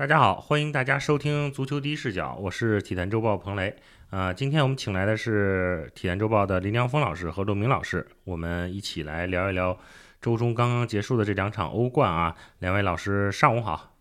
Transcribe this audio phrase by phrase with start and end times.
[0.00, 3.76] 大家好，欢迎大家收听足球第一视角，我是体坛周报彭雷。
[4.08, 9.78] 呃，今天我们请来的是体坛周报的林良锋老师和陆明老师，我们一起来聊一聊
[10.18, 12.34] 周中刚刚结束的这两场欧冠啊。
[12.60, 13.92] 两位老师上午好，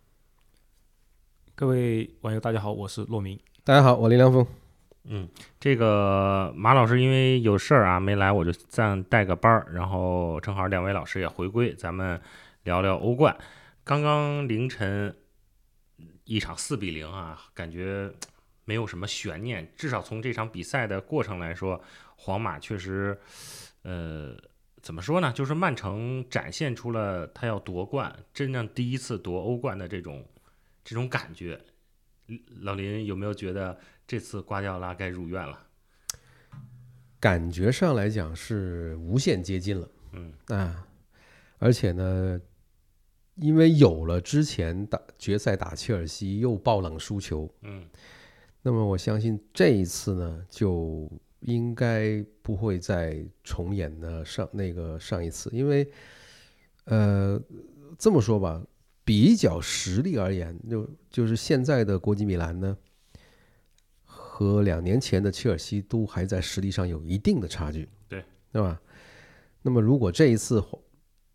[1.53, 3.37] 各位网友大家好，我是骆明。
[3.65, 4.47] 大家好，我林良锋。
[5.03, 5.27] 嗯，
[5.59, 12.21] 这个马老师因为有事儿啊没来，我就暂带个班儿，然后正好两位老师也回归，咱们
[12.63, 13.35] 聊聊欧冠。
[13.83, 15.13] 刚刚凌晨
[16.29, 18.13] 一场四比零啊，感觉。
[18.65, 21.81] 没有什么悬念，至少从这场比赛的过程来说，
[22.15, 23.19] 皇马确实，
[23.81, 24.37] 呃，
[24.79, 25.33] 怎么说呢？
[25.33, 30.23] 就是曼城展现出了他要夺冠，真正第一次夺欧冠的这种
[30.83, 31.59] 这种感觉。
[32.61, 35.65] 老林有没有觉得这次瓜迪奥拉该入院了？
[37.19, 40.85] 感觉上来讲是无限接近了，嗯啊，
[41.57, 42.39] 而且呢，
[43.41, 47.85] 因为有了之前打决赛打切尔西又爆冷输球，嗯。
[48.61, 51.09] 那么我相信这一次呢，就
[51.39, 55.89] 应该不会再重演呢上那个上一次，因为，
[56.83, 57.41] 呃，
[57.97, 58.61] 这么说吧，
[59.05, 62.77] 比较实力而言，就就是现在的国际米兰呢，
[64.03, 68.81] 和两年前的切尔西都还在实力上有一定的差距，对，对吧？
[69.61, 70.61] 那么如果这一次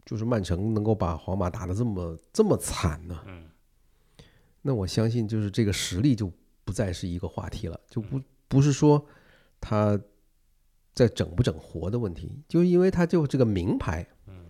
[0.05, 3.44] 就是曼城能够把皇马打得这么这么惨呢，嗯，
[4.62, 6.33] 那我相信就是这个实力就。
[6.66, 9.06] 不再是一个话题了，就不不是说
[9.60, 10.00] 他
[10.94, 14.47] 在整不整活的问题，就因为他就这个名牌，嗯，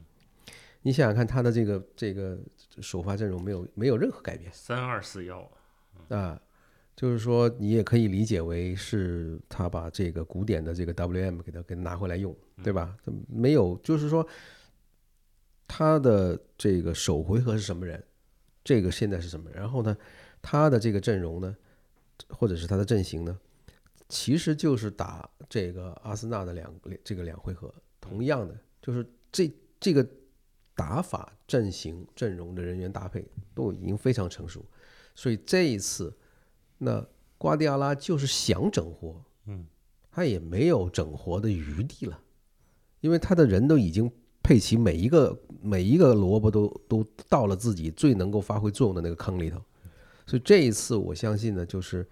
[0.82, 2.38] 你想想看他的这个这个
[2.80, 5.50] 首发阵容没有没有任何改变，三二四幺
[6.08, 6.40] 啊，
[6.94, 12.32] 就是说你也可以理解为是他把这个古典的这个 WM 给他给拿回来用，
[12.62, 12.96] 对吧？
[13.28, 14.24] 没有，就是说
[15.66, 18.02] 他的这个首回合是什么人，
[18.62, 19.50] 这个现在是什么？
[19.50, 19.96] 然后呢，
[20.40, 21.56] 他的这个阵容呢？
[22.28, 23.36] 或者是他的阵型呢，
[24.08, 26.72] 其实就是打这个阿森纳的两
[27.02, 30.06] 这个两回合，同样的就是这这个
[30.76, 34.64] 打法、阵型、阵容的人员搭配都已经非常成熟，
[35.12, 36.16] 所以这一次，
[36.78, 37.04] 那
[37.36, 39.66] 瓜迪奥拉就是想整活，嗯，
[40.12, 42.20] 他也没有整活的余地了，
[43.00, 44.08] 因为他的人都已经
[44.40, 49.58] 配齐，每一个每一个萝卜都都到了自己最能够发挥作用的那个坑里头。
[50.26, 52.06] 所以这一次，我相信呢，就是，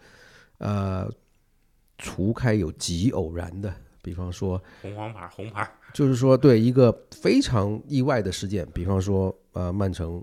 [0.59, 1.11] 呃，
[1.99, 10.23] 除开有极偶然的，比方说红黄牌，红牌，就是说对一个非常意外的事件，比方说呃，曼城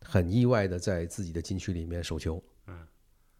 [0.00, 2.78] 很意外的在自己的禁区里面守球，嗯，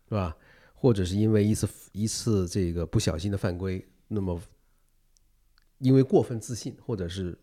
[0.09, 0.37] 是吧？
[0.73, 4.41] 或者是因为一次一次这个不小心的犯规，那么
[5.79, 7.37] 因为过分自信，或者是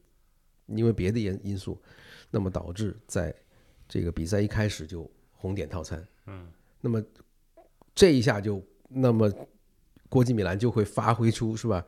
[0.75, 1.79] 因为别的因因素，
[2.29, 3.33] 那么导致在
[3.87, 6.05] 这个比赛一开始就红点套餐。
[6.27, 6.47] 嗯，
[6.79, 7.03] 那么
[7.93, 9.31] 这一下就，那么
[10.09, 11.85] 国际米兰就会发挥出是吧？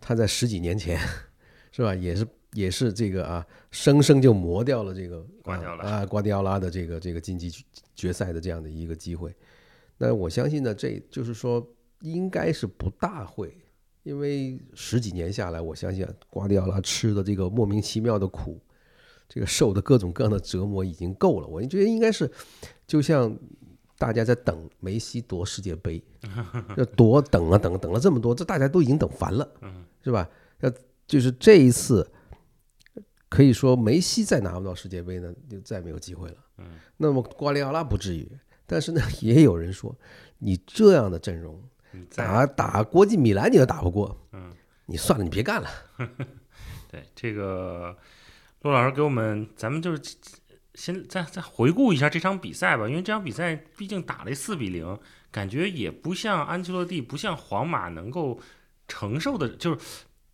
[0.00, 0.98] 他在十几年前
[1.72, 7.50] 是吧，也是也是这个啊，生生就磨掉了这个瓜迪奥拉啊，瓜迪奥拉的这个这个晋级
[7.94, 9.34] 决赛的这样的一个机会。
[9.98, 11.64] 那我相信呢，这就是说
[12.00, 13.56] 应该是不大会，
[14.04, 18.60] 因为十几年下来，我相信瓜迪奥拉吃的这个莫名其妙的苦，
[19.28, 21.46] 这个受的各种各样的折磨已经够了。
[21.48, 22.30] 我觉得应该是
[22.86, 23.36] 就像。
[23.96, 26.02] 大家在等梅西夺世界杯，
[26.76, 29.48] 要夺等啊等等了这么多，这大家都已经等烦了，
[30.02, 30.28] 是吧？
[30.60, 30.72] 要
[31.06, 32.06] 就是这一次，
[33.28, 36.36] 可以说梅西再拿不到世界杯呢，就再没有机会了。
[36.96, 38.28] 那么瓜迪奥拉不至于，
[38.66, 39.96] 但是呢， 也有人说，
[40.38, 41.62] 你这样的阵容，
[42.14, 44.50] 打打国际米兰你都打不过，嗯，
[44.86, 45.68] 你算了，你别干了。
[46.90, 47.96] 对这个，
[48.62, 50.16] 陆老师给我们，咱们就是。
[50.76, 54.98] 先再再回顾一下这场比赛吧，因为这场比赛毕竟打了四比零，
[55.30, 58.40] 感觉也不像安切洛蒂，不像皇马能够
[58.88, 59.78] 承受的，就是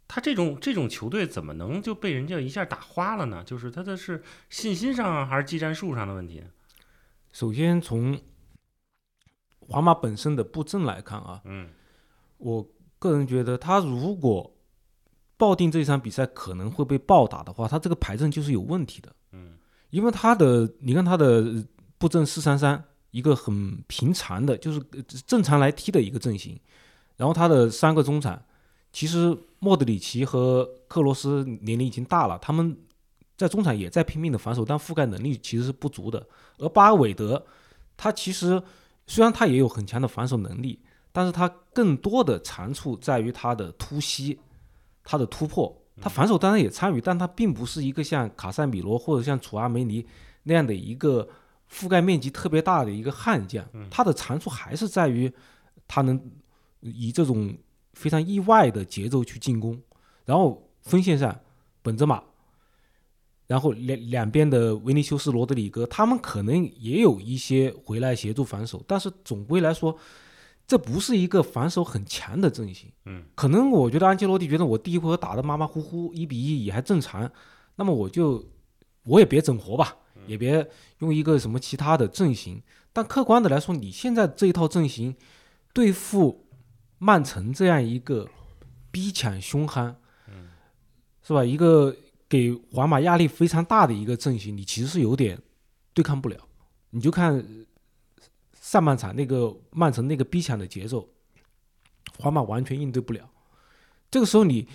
[0.09, 3.45] 他这种这种球队怎么能就被人家一下打花了呢？
[3.45, 6.43] 就是他的是信心上还是技战术上的问题？
[7.33, 8.19] 首先从
[9.70, 11.69] 皇马本身的布阵来看啊，嗯，
[12.38, 12.67] 我
[12.99, 14.52] 个人觉得他如果
[15.37, 19.11] 抱定这场比赛可能会被暴打的话，他这个排阵就是有问题的。
[19.90, 21.64] 因为他的，你看他的
[21.99, 22.81] 布阵四三三，
[23.11, 24.81] 一个很平常的，就是
[25.26, 26.56] 正常来踢的一个阵型。
[27.17, 28.40] 然后他的三个中场，
[28.93, 32.78] 其实莫德里奇和克罗斯年龄已经大了，他们
[33.37, 36.25] 在中场也在拼命的防守，但覆盖能力其实是不足的。
[36.58, 37.44] 而巴尔韦德，
[37.96, 38.62] 他其实
[39.11, 40.79] 虽然他也有很强的防守能力，
[41.11, 44.39] 但是他更多的长处在于他的突袭，
[45.03, 45.77] 他的突破。
[46.01, 50.07] 他防守当然也参与，但他并不是一个像卡塞米罗或者像楚阿梅尼
[50.45, 51.29] 那样的一个
[51.69, 55.31] 覆盖面积特别大的一个悍将，他的长处还是在于
[55.89, 56.19] 他能
[56.79, 57.53] 以这种
[57.95, 59.77] 非常意外的节奏去进攻，
[60.25, 61.37] 然后锋线上
[61.83, 62.23] 本泽马，
[63.50, 69.99] 然后两两边的维尼修斯、罗德里戈，他们可能也有一些回来协助防守，但是总归来说。
[70.70, 77.29] 这不是一个防守很强的阵型，嗯，可能我觉得安切洛蒂觉得我第一回合打的马马虎虎，一比一也还正常，
[77.75, 78.49] 那么我就
[79.02, 79.96] 我也别整活吧，
[80.29, 80.64] 也别
[81.00, 82.62] 用一个什么其他的阵型。
[82.93, 85.12] 但客观的来说，你现在这一套阵型
[85.73, 86.46] 对付
[86.99, 88.29] 曼城这样一个
[88.93, 89.96] 逼抢凶悍，
[90.29, 90.50] 嗯，
[91.26, 91.44] 是吧？
[91.44, 91.96] 一个
[92.31, 95.38] 给皇马压力非常大的一个阵型，你其实是有点
[95.93, 96.38] 对抗不了。
[96.88, 97.44] 你就看。
[98.62, 101.09] 上半场那个曼城那个逼抢的节奏，
[102.19, 103.29] 皇马完全应对不了。
[104.11, 104.69] 这个时候你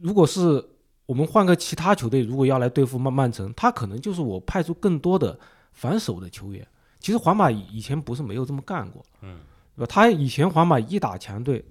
[0.00, 0.64] 如果是
[1.06, 5.36] 我们换个其他球队，如果要来对付曼曼城，他可能就是我派出更多的
[5.72, 6.64] 防守的球员。
[7.00, 9.40] 其实皇马以前不是没有这么干过，嗯，
[9.74, 9.86] 对吧？
[9.90, 11.64] 他以前皇马一打强队，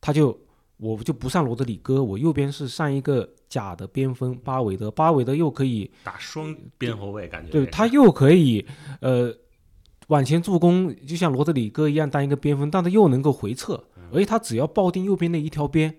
[0.00, 0.38] 他就
[0.76, 8.66] 我就不上罗德里戈，我右边是上一个假的边锋巴韦德，巴韦德又可以打双边后卫，感觉对他又可以
[9.00, 9.34] 呃。
[10.08, 13.82] 往前助攻，就像罗德里戈一样当一个边锋，但他又能够回撤，
[14.12, 15.96] 而且他只要抱定右边那一条边，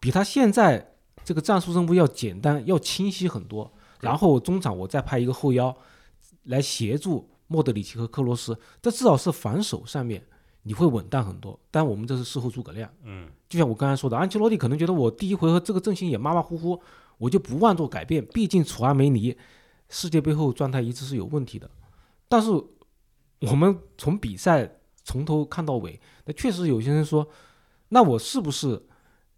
[0.00, 0.94] 比他现在
[1.24, 3.70] 这个战术任务要简单、要清晰很多。
[4.00, 5.76] 然后中场我再派一个后腰
[6.44, 10.26] 来协助莫德里奇和克罗斯，这至少是防守上面
[10.62, 11.58] 你会稳当很多。
[11.70, 16.80] 但我们这是事后诸葛亮，嗯，就像我刚才说的，安切洛蒂可能觉得我第一回合这个阵型也马马虎虎，
[17.18, 18.24] 我就不妄做改变。
[18.26, 19.36] 毕竟楚阿梅尼
[19.88, 21.70] 世界杯后状态一直是有问题的，
[22.28, 22.50] 但是。
[23.42, 24.68] 我们从比赛
[25.04, 27.24] 从头看到尾，那确实有些人说，
[27.90, 28.84] 那我是不是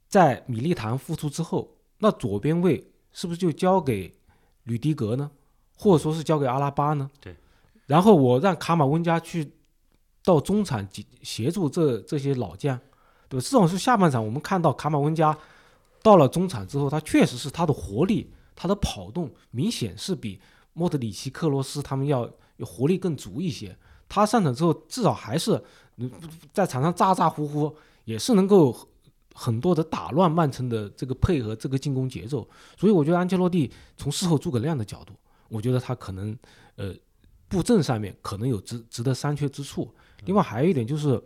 [0.08, 2.82] 在米利唐复出之后，那左边位
[3.12, 4.18] 是不是就交给
[4.62, 5.30] 吕迪格呢？
[5.76, 7.10] 或者说是交给阿拉巴呢？
[7.20, 7.36] 对。
[7.84, 9.52] 然后我让卡马温加去
[10.24, 12.78] 到中场协协助这这些老将，
[13.28, 13.44] 对吧？
[13.44, 15.36] 这种是下半场我们看到卡马温加
[16.02, 20.40] 到了中场之后，他确实是他的活力、他的跑动明显是比
[20.72, 23.76] 莫德里奇、克罗斯他们要有活力更足一些。
[24.08, 25.62] 他上场之后，至少还是
[26.52, 27.74] 在场上咋咋呼呼，
[28.04, 28.76] 也是能够
[29.34, 32.48] 很多的打乱曼城的这个配合、这个进攻节奏。
[32.76, 35.12] 所以我觉得安切洛蒂从事后诸葛亮的角度，
[35.48, 36.36] 我觉得他可能
[36.76, 36.92] 呃
[37.48, 39.94] 布阵上面可能有值值得商榷之处。
[40.24, 41.22] 另外还有一点就是，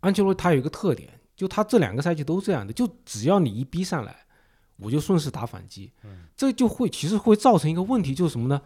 [0.00, 4.26] 安切洛他有一个特点，就他这两个赛季都这样的，就只要你一逼上来，
[4.76, 5.92] 我就顺势打反击。
[6.36, 8.60] 这就会其实会造成一个问题，就是什么呢？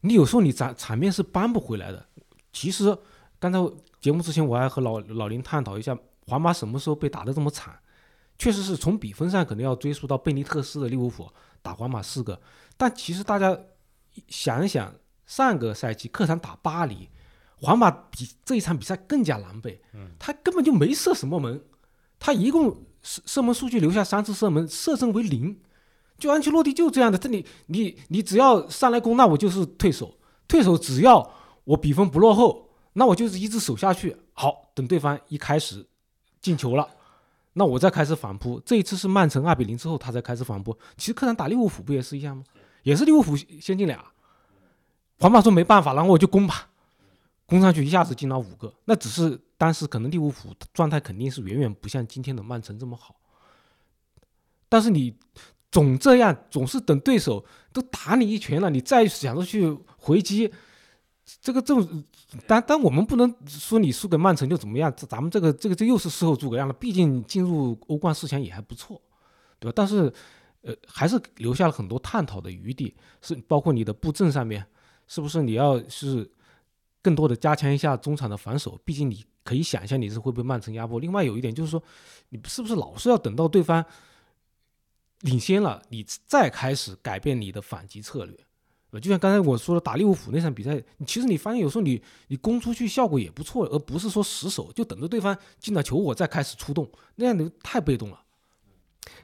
[0.00, 2.06] 你有时候你场场面是扳不回来的。
[2.52, 2.96] 其实
[3.38, 3.58] 刚才
[4.00, 5.96] 节目之前我还和老老林探讨一下，
[6.26, 7.78] 皇马什么时候被打得这么惨？
[8.36, 11.30] 确实是从比分上可能要追溯到贝尼特斯的利物浦
[11.62, 12.40] 打皇马四个，
[12.76, 13.56] 但其实大家
[14.26, 14.92] 想一想，
[15.24, 17.08] 上个赛季客场打巴黎，
[17.64, 19.78] 皇马比这一场比赛更加狼狈，
[20.18, 21.60] 他根本就没射什么门，
[22.20, 25.58] 他一共射射门数据留下三次射门，射正为零。
[26.16, 30.16] 就安切洛蒂就这样的，这里你你只要上来攻，那我就是退守，
[30.46, 31.28] 退守只要
[31.64, 34.16] 我比分不落后，那我就是一直守下去。
[34.32, 35.84] 好，等对方一开始
[36.40, 36.88] 进球了，
[37.54, 38.60] 那我再开始反扑。
[38.64, 40.78] 这一次是曼城二比零之后，他才开始反扑。
[40.96, 42.44] 其实客场打利物浦不也是一样吗？
[42.84, 44.04] 也是利物浦先进俩，
[45.18, 46.68] 皇马说没办法，然后我就攻吧，
[47.54, 48.72] 攻上去一下子进了五个。
[48.84, 53.14] 那只是当时可能利物浦状态肯定是远远不像今天的曼城这么好，
[54.68, 55.16] 但是你。
[55.74, 60.48] 总这样，总是等对手都打你一拳了，你再想着去回击，
[61.40, 62.04] 这个这种，
[62.46, 66.74] 但但我们不能说你输给曼城就怎么样，咱们这个这个这又是事后诸葛亮了。
[66.74, 69.02] 毕竟进入欧冠四强也还不错，
[69.58, 69.72] 对吧？
[69.74, 70.12] 但是，
[70.62, 74.64] 呃，还是留下了很多探讨的余地，是包括你的布阵上面，
[75.08, 76.30] 是不是你要是
[77.04, 78.80] 更多的加强一下中场的防守？
[78.84, 80.98] 毕竟你可以想象你是会被曼城压迫。
[80.98, 81.80] 另外有一点就是说，
[82.30, 83.84] 你是不是老是要等到对方？
[85.20, 98.22] 领先了，你再开始改变你的反击策略，就像刚才我说的打利物浦那场比赛，其实你发现有时候你你攻出去效果也不错，而不是说死守，就等着对方进了球我再开始出动，那样的太被动了。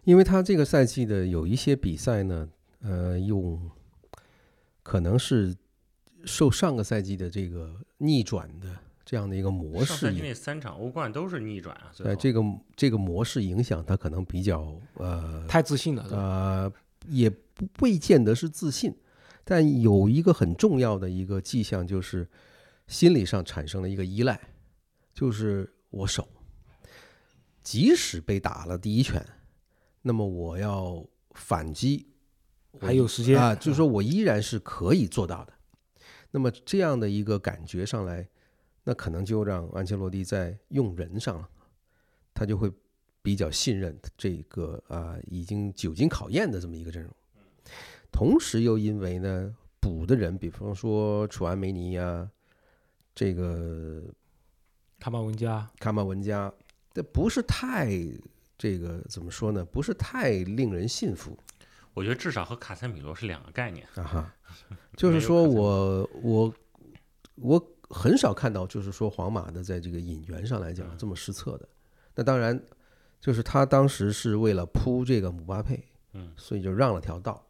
[0.04, 2.48] 因为他这个赛季的有一些比赛呢，
[2.80, 3.70] 呃，用
[4.82, 5.54] 可能是
[6.24, 8.68] 受上个赛季的这个逆转的。
[9.02, 11.90] 这样的一个模式，因为三场欧冠都是逆转啊。
[11.98, 12.40] 呃，这个
[12.76, 16.06] 这个模式影响他可能比较呃太自信了。
[16.12, 16.72] 呃，
[17.08, 18.94] 也不未见得是自信，
[19.42, 22.28] 但有一个很重要的一个迹象就是
[22.86, 24.40] 心理上产生了一个依赖，
[25.12, 26.28] 就是我守，
[27.64, 29.26] 即使被打了第一拳，
[30.02, 32.06] 那么我要反击
[32.78, 35.52] 还有时间啊，就是说我依然是可以做到的。
[36.30, 38.28] 那么这样的一个感觉上来，
[38.84, 41.48] 那可能就让安切洛蒂在用人上了，
[42.32, 42.70] 他就会
[43.22, 47.12] 比较信任这个啊已经久经考验的这么一个阵容。
[48.10, 52.30] 同时又因为呢补的人，比方说楚安梅尼呀，
[53.14, 54.02] 这个
[54.98, 56.52] 卡马文加，卡马文加，
[56.92, 57.90] 这不是太
[58.56, 59.64] 这个怎么说呢？
[59.64, 61.38] 不是太令人信服。
[61.92, 64.34] 我觉得至少和卡塞米罗是两个概念啊哈，
[65.00, 66.54] 就是说我我
[67.36, 71.66] 我很少看到，就是说皇马的在这个引援上来讲这么失策的。
[72.14, 72.62] 那当然，
[73.18, 77.42] 就是他当时是为了扑这个姆巴佩，嗯，所以就让了条道，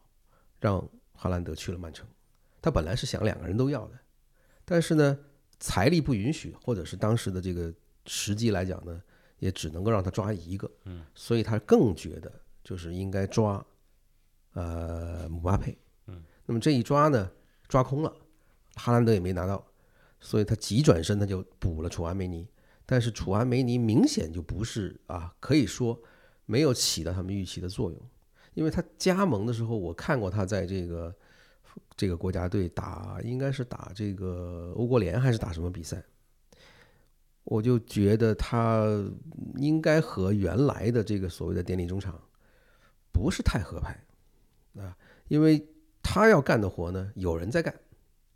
[0.61, 2.07] 让哈兰德去了曼城。
[2.63, 3.99] 他本来是想两个人都要的，
[4.65, 5.19] 但是呢，
[5.59, 7.75] 财力不允许，或者是当时的这个
[8.07, 9.03] 时机来讲呢，
[9.41, 13.67] 也只能够让他抓一个，嗯，所以他更觉得就是应该抓。
[14.53, 15.77] 呃，姆巴佩，
[16.07, 17.31] 嗯，那么这一抓呢，
[17.71, 18.13] 抓空了，
[18.75, 19.65] 哈兰德也没拿到，
[20.19, 22.47] 所以他急转身，他就补了楚安梅尼，
[22.85, 26.03] 但是楚安梅尼明显就不是啊，可以说
[26.47, 28.01] 没有起到他们预期的作用，
[28.55, 31.15] 因为他加盟的时候，我看过他在这个
[31.97, 36.03] 这个国家队打，应该是打这个欧国联还是打什么比赛，
[37.45, 38.85] 我就觉得他
[39.57, 42.21] 应该和原来的这个所谓的典礼中场
[43.13, 44.05] 不是太合拍。
[44.77, 44.97] 啊，
[45.29, 45.65] 因为
[46.13, 47.73] 他要干的活呢，有人在干，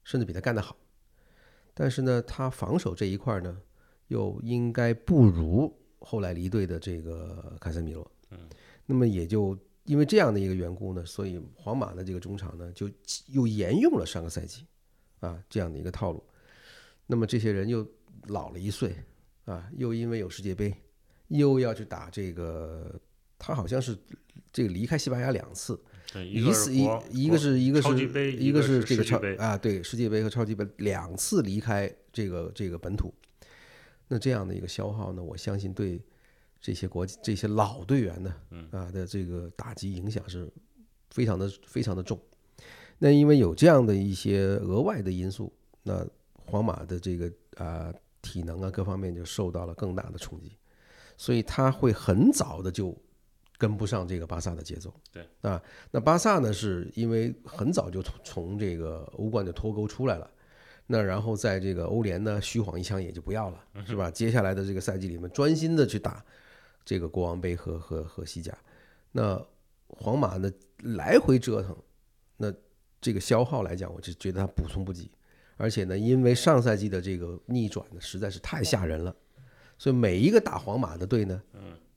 [0.04, 0.76] 甚至比他干得好，
[1.74, 3.60] 但是呢，他防守这一块呢，
[4.06, 8.08] 又应该不如后来离队的这个卡塞米罗。
[8.30, 8.38] 嗯，
[8.86, 12.88] 那么也就因为这样的一个缘故呢，所以皇马的这个中场呢，就
[13.26, 14.64] 又沿用了上个赛季
[15.18, 16.22] 啊这样的一个套路。
[17.08, 17.84] 那么这些人又
[18.28, 18.94] 老了一岁
[19.46, 20.72] 啊，又因为有世界杯，
[21.26, 23.00] 又要去打这个，
[23.36, 23.98] 他好像是
[24.52, 25.76] 这个离开西班牙两次。
[26.22, 33.12] 一次一一个是一个是一个是这个超杯啊，对世界杯和超级杯两次离开这个这个本土，
[34.06, 36.00] 那这样的一个消耗呢，我相信对
[36.60, 38.34] 这些国这些老队员呢，
[38.70, 40.48] 啊的这个打击影响是
[41.10, 42.20] 非常的非常的重。
[42.98, 46.06] 那因为有这样的一些额外的因素，那
[46.36, 47.92] 皇马的这个啊
[48.22, 50.52] 体能啊各方面就受到了更大的冲击，
[51.16, 52.96] 所以他会很早的就。
[53.64, 55.26] 跟不上这个巴萨的节奏，对。
[55.40, 60.30] 啊，那巴萨呢，是因为很早就从从这个欧冠的脱钩出来了，
[60.86, 64.10] 那然后在这个欧联呢，虚晃一枪也就不要了，是吧？
[64.10, 66.22] 接下来的这个赛季里面，专心的去打
[66.84, 68.54] 这个国王杯和和和西甲，
[69.12, 69.42] 那
[69.88, 70.52] 皇马呢
[70.82, 71.74] 来回折腾，
[72.36, 72.52] 那
[73.00, 75.10] 这个消耗来讲，我就觉得他补充不及，
[75.56, 79.16] 而且呢，因为上赛季的这个逆转呢，实在是太吓人了，
[79.78, 81.40] 所以每一个打皇马的队呢，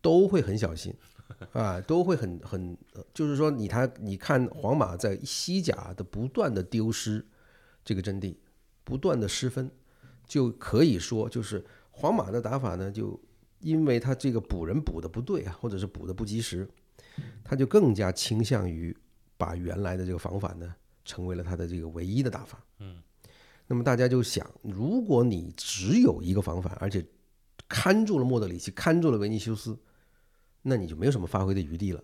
[0.02, 0.96] 都会很小心。
[1.52, 2.78] 啊，都会很很，
[3.14, 7.26] 就是说你他你看皇马在西甲的不断的丢失
[7.84, 8.40] 这个阵地，
[8.84, 9.70] 不断的失分，
[10.26, 13.20] 就可以说就是皇马的打法呢，就
[13.60, 16.68] 因为他这个补人补的不对啊，或者是补的不及时，
[17.44, 18.96] 他就更加倾向于
[19.38, 22.64] 把原来的这个防反呢，成为了他的这个唯一的打法。
[22.80, 23.02] 嗯，
[23.68, 27.06] 那么大家就想，如果你只有一个防反，而且
[27.68, 29.78] 看住了莫德里奇，看住了维尼修斯。
[30.68, 32.04] 那你就没有什么发挥的余地了。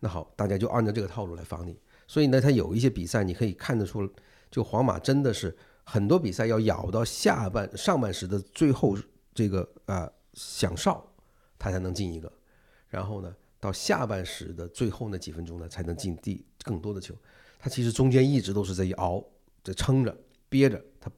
[0.00, 1.78] 那好，大家就按照这个套路来防你。
[2.06, 4.06] 所以呢，他有一些比赛你可以看得出，
[4.50, 8.96] 就皇马真的是很多比赛要咬到下半上半时的最后
[9.34, 11.02] 这个啊响哨，
[11.58, 12.30] 他才能进一个。
[12.88, 17.14] 然后呢，到下半时的最后那几分钟呢，才能进第更多的球。
[17.58, 19.24] 他其实中间一直都是在熬，
[19.64, 20.16] 在撑着
[20.50, 20.80] 憋着。
[21.00, 21.10] 他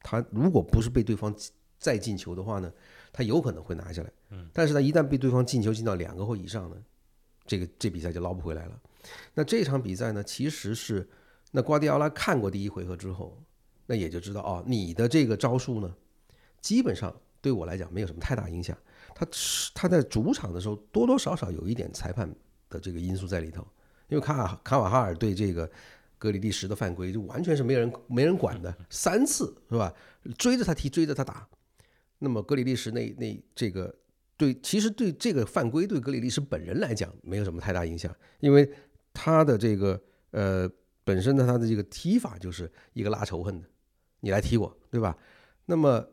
[0.00, 1.34] 他如果不是被对方
[1.78, 2.72] 再进球的话呢？
[3.12, 6.76] 他有可能会拿下来，嗯，但是呢一旦被对方进球进到两个或以上呢，
[7.46, 8.80] 这个这比赛就捞不回来了。
[9.34, 11.08] 那这场比赛呢，其实是
[11.52, 13.40] 那瓜迪奥拉看过第一回合之后，
[13.86, 15.94] 那也就知道哦，你的这个招数呢，
[16.60, 18.76] 基本上对我来讲没有什么太大影响。
[19.14, 19.26] 他
[19.74, 22.28] 他在主场的时候多多少少有一点裁判
[22.68, 23.66] 的这个因素在里头，
[24.08, 25.70] 因为卡卡瓦哈尔对这个
[26.18, 29.94] 格里利什的犯规就完全是没人没人管的，三次是吧？
[30.36, 31.48] 追着他踢，追着他打。
[32.18, 33.94] 那么格里利什那那这个
[34.36, 38.70] 对，其实对这个犯规对格里利什本人来讲没有什么太大影响，因为
[39.12, 40.00] 他的这个
[40.30, 40.68] 呃
[41.04, 43.68] 本身的他的这个踢法就是一个拉仇恨的，
[44.20, 45.16] 你来踢我，对吧？
[45.64, 46.06] 那么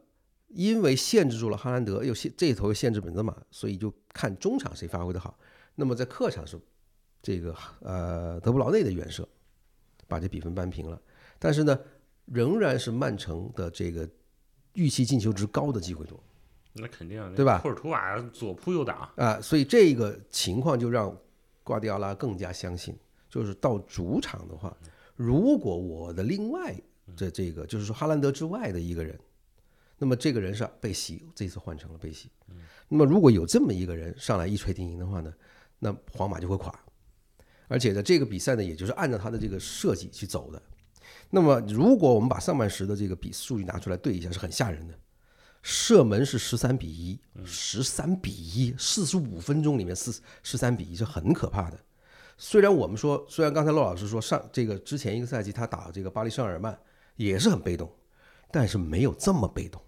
[0.48, 5.38] 因为限制住了哈兰德，又限这头限制本泽马，所以就看中场谁发挥的好。
[5.75, 6.60] 那么在客场是
[7.22, 9.27] 这个呃德布劳内的远射
[10.08, 11.01] 把这比分扳平了，
[11.39, 11.80] 但是呢
[12.25, 14.10] 仍然是曼城的这个。
[14.75, 16.20] 预期进球值高的机会多，
[16.74, 17.60] 那肯定对吧？
[17.60, 21.15] 库尔图瓦左扑右打啊，所以这个情况就让
[21.63, 22.98] 瓜迪奥拉更加相信，
[23.30, 24.75] 就是到主场的话，
[25.15, 26.75] 如果我的另外
[27.15, 29.20] 这这个就是说哈兰德之外的一个人。
[30.00, 32.30] 那么这个人是贝西，这次换成了贝西。
[32.89, 35.34] 那么如果有这么一个人上来一锤定音的话呢，
[35.80, 36.77] 那皇马就会垮。
[37.70, 40.62] 而且呢，这个比赛呢，也就是按照他的这个设计去走的。
[41.30, 44.94] 那么如果我们把上半时的这个比数据拿出来对一下，是很吓人的。
[45.63, 51.79] 射门是十三比一，十三比一，四十五分钟里面四十三比一是很可怕的。
[52.38, 56.77] 虽然我们说，虽然刚才骆老师说上这个之前一个赛季他打这个巴黎圣日耳曼
[57.15, 57.89] 也是很被动，
[58.51, 59.82] 但是没有这么被动。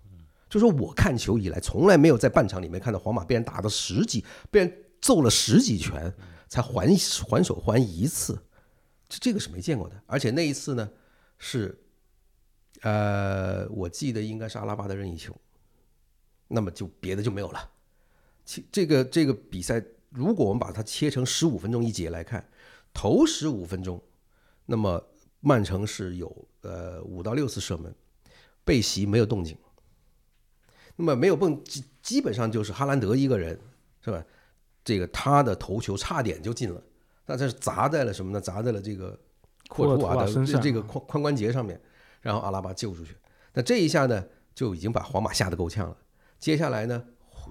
[0.47, 6.13] 就说我看球以来，从来没有在半场里面看到皇马被人打到十几，被人揍了十几拳
[6.47, 6.87] 才还
[7.27, 8.41] 还手还一次，
[9.09, 10.01] 这这个是没见过的。
[10.05, 10.89] 而且那一次呢，
[11.37, 11.77] 是，
[12.81, 15.35] 呃，我记得应该是阿拉巴的任意球。
[16.47, 17.69] 那么就别的就没有了。
[18.43, 22.47] 其这个这个比赛，如果我们把它切成十五分钟一节来看，
[22.93, 24.01] 头十五分钟，
[24.65, 25.03] 那么
[25.39, 27.93] 曼城是有呃五到六次射门，
[28.63, 29.57] 贝席没有动静。
[30.95, 33.59] 那么没有蹦，基基本上就是哈兰德一个人，
[34.01, 34.23] 是吧？
[34.83, 36.81] 这个他的头球差点就进了，
[37.25, 38.39] 那这是砸在了什么呢？
[38.39, 39.19] 砸在了这个
[39.67, 41.81] 库尔图瓦的这个髋髋关节上面，
[42.21, 43.15] 然后阿拉巴救出去。
[43.53, 44.23] 那这一下呢，
[44.53, 45.97] 就已经把皇马吓得够呛了。
[46.39, 47.03] 接下来呢，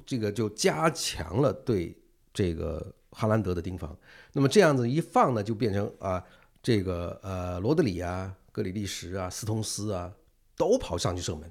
[0.06, 1.96] 这个就加强了对
[2.32, 3.96] 这个哈兰德的盯防。
[4.32, 6.22] 那么这样子一放呢，就变成啊，
[6.62, 10.12] 这个呃罗德里啊、格里利什啊、斯通斯啊
[10.56, 11.50] 都跑上去射门。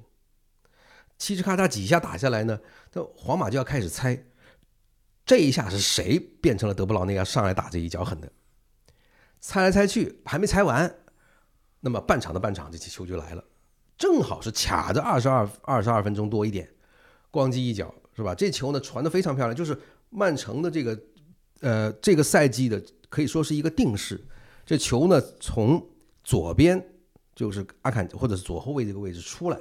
[1.20, 2.60] 嘁哧咔嚓几下打下来呢，
[2.92, 4.26] 这皇马就要开始猜，
[5.26, 8.32] 这一下是谁变成了德布劳内要上来打这一脚狠的？
[9.40, 10.94] 猜来猜去还没猜完，
[11.82, 13.44] 那么半场的半场这球就来了，
[13.98, 16.70] 正好是卡着二十二二十二分钟多一点。
[17.34, 18.36] 咣叽一脚是吧？
[18.36, 19.76] 这球呢传的非常漂亮，就是
[20.12, 20.98] 曼城的这个
[21.62, 24.24] 呃这个赛季的可以说是一个定式。
[24.64, 25.84] 这球呢从
[26.24, 26.82] 左边
[27.36, 29.60] 就是阿坎或者是左后卫这个位置出来，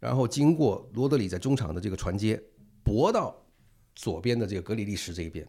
[0.00, 2.42] 然后经过罗德里在中场的这个传接，
[2.82, 3.46] 搏到
[3.94, 5.46] 左边的这个格里利什这一边，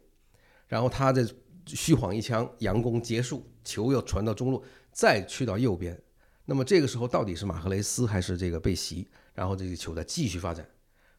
[0.67, 1.25] 然后他的
[1.65, 5.97] 虚晃一枪佯攻结束，球又传到中路，再去到右边。
[6.43, 9.07] 那么这个时候到底是马赫雷斯还是这个贝席？
[9.33, 10.69] 然后这个球再继续发展。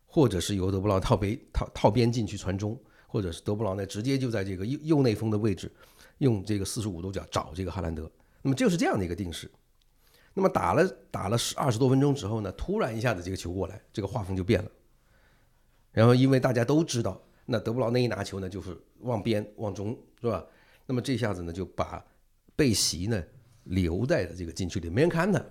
[0.06, 5.70] 或者是由德布劳套边套套边进去传中，或者是德布劳内直接就在这个右右内锋的位置，
[6.18, 8.10] 用这个四十五度角找这个哈兰德。
[8.40, 9.50] 那么就是这样的一个定式。
[10.32, 14.70] 那么打了打了十二十多分钟之后呢，突然一下子这个球过来，这个画风就变了。
[15.92, 20.46] 然后因为大家都知道，那德布劳内一拿球呢就是往边往中是吧？
[20.86, 22.04] 那么这下子呢就把
[22.54, 23.22] 贝席呢
[23.64, 25.42] 留在了这个禁区里，没人看他。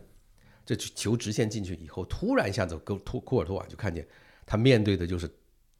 [0.65, 4.07] 这球直线进去以后，突然一下子库库库尔图瓦就看见。
[4.45, 5.27] 他面对的就是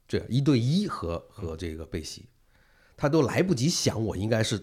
[0.08, 2.28] 这一对一和和这个贝西，
[2.96, 4.60] 他都来不及想我应该是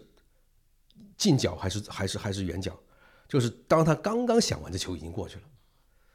[1.18, 2.78] 近角还是还是还是远角，
[3.28, 5.44] 就是当他刚刚想完，这球已经过去了，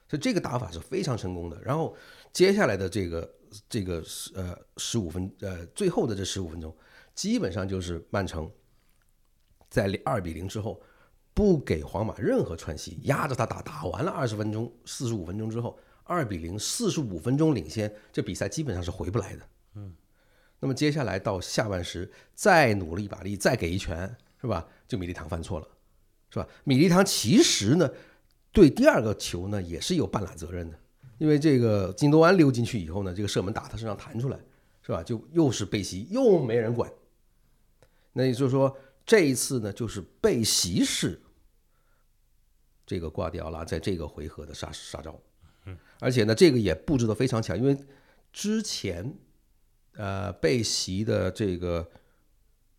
[0.09, 1.61] 所以这个打法是非常成功的。
[1.63, 1.97] 然后
[2.33, 3.35] 接下来的这个
[3.69, 6.77] 这个十呃十五分呃最后的这十五分钟，
[7.15, 8.51] 基本上就是曼城
[9.71, 10.83] 在二比零之后
[11.33, 15.79] 不给皇马任何喘息，压着他打，打完了二十分钟四十五分钟之后。
[16.09, 19.43] 二比零，四十五分钟领先，这比赛基本上是回不来的。
[19.75, 19.95] 嗯，
[20.59, 24.67] 那么接下来到下半时，再努力一把力，再给一拳，是吧？
[24.89, 25.69] 就米利唐犯错了，
[26.31, 26.49] 是吧？
[26.65, 27.89] 米利唐其实呢，
[28.53, 30.79] 对第二个球呢也是有半拉责任的，
[31.19, 34.41] 因为这个金多安溜进去以后呢，这个射门打他身上弹出来，
[34.81, 35.03] 是吧？
[35.03, 36.91] 就又是被袭，又没人管。
[38.15, 41.21] 那也就是说，这一次呢，就是被袭式
[42.87, 45.21] 这个瓜迪奥拉在这个回合的杀杀招。
[46.01, 47.77] 而且呢，这个也布置的非常强，因为
[48.33, 49.17] 之前，
[49.95, 51.91] 呃，被袭的这个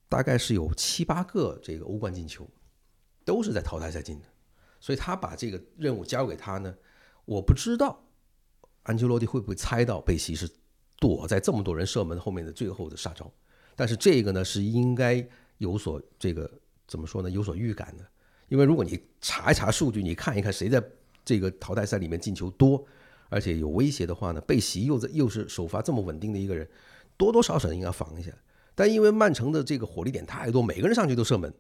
[0.07, 2.49] 大概是有七八个这个欧冠进球，
[3.25, 4.25] 都是在淘汰赛进的，
[4.79, 6.73] 所以他把这个任务交给他呢，
[7.25, 8.01] 我不知道
[8.83, 10.49] 安切洛蒂会不会猜到贝西是
[10.97, 13.29] 躲在这么多人射门后面的最后的杀招，
[13.75, 15.27] 但是这个呢是应该
[15.57, 16.49] 有所这个
[16.87, 18.05] 怎么说呢，有所预感的，
[18.47, 20.81] 因为如果你查一查数据，你看一看谁在。
[21.25, 22.83] 这个淘汰赛里面进球多，
[23.29, 26.67] 而且有威胁的话呢，贝席又在又是首发这么稳定的一个人，
[27.15, 28.31] 多多少少应该防一下。
[28.75, 31.53] 但因为曼城的这个火力点太多，每个人上去都射门，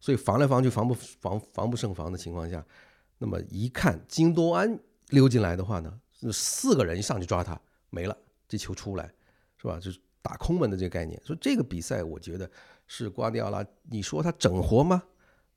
[0.00, 2.64] 所以防来防去防不防防不胜防的情况下，
[3.18, 6.00] 那么一看金多安溜进来的话呢，
[6.32, 8.16] 四个人上去抓他没了，
[8.48, 9.12] 这球出来
[9.56, 9.78] 是吧？
[9.80, 11.20] 就是打空门的这个概念。
[11.24, 12.50] 所以这个比赛我觉得
[12.86, 15.02] 是瓜迪奥拉，你说他整活吗？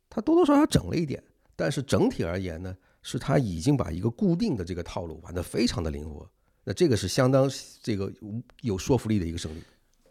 [0.07, 1.23] 他多多少少整了一点，
[1.55, 2.77] 但是整体而言呢？
[3.01, 6.29] 是他已经把一个固定的这个套路玩得非常的灵活，
[6.63, 7.49] 那这个是相当
[7.81, 8.11] 这个
[8.61, 9.63] 有说服力的一个胜利。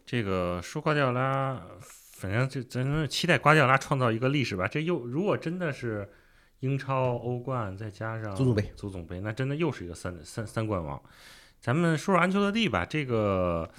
[0.05, 1.61] 这个说瓜迪奥拉，
[2.13, 4.67] 反正就咱们期待瓜迪奥拉创造一个历史吧。
[4.67, 6.09] 这又如果真的是
[6.59, 11.01] 英超、欧冠，再加上足总杯，足总杯，那真的又是一个三三三冠王。
[11.61, 12.85] 咱们说说安切洛蒂吧。
[12.85, 13.71] 这个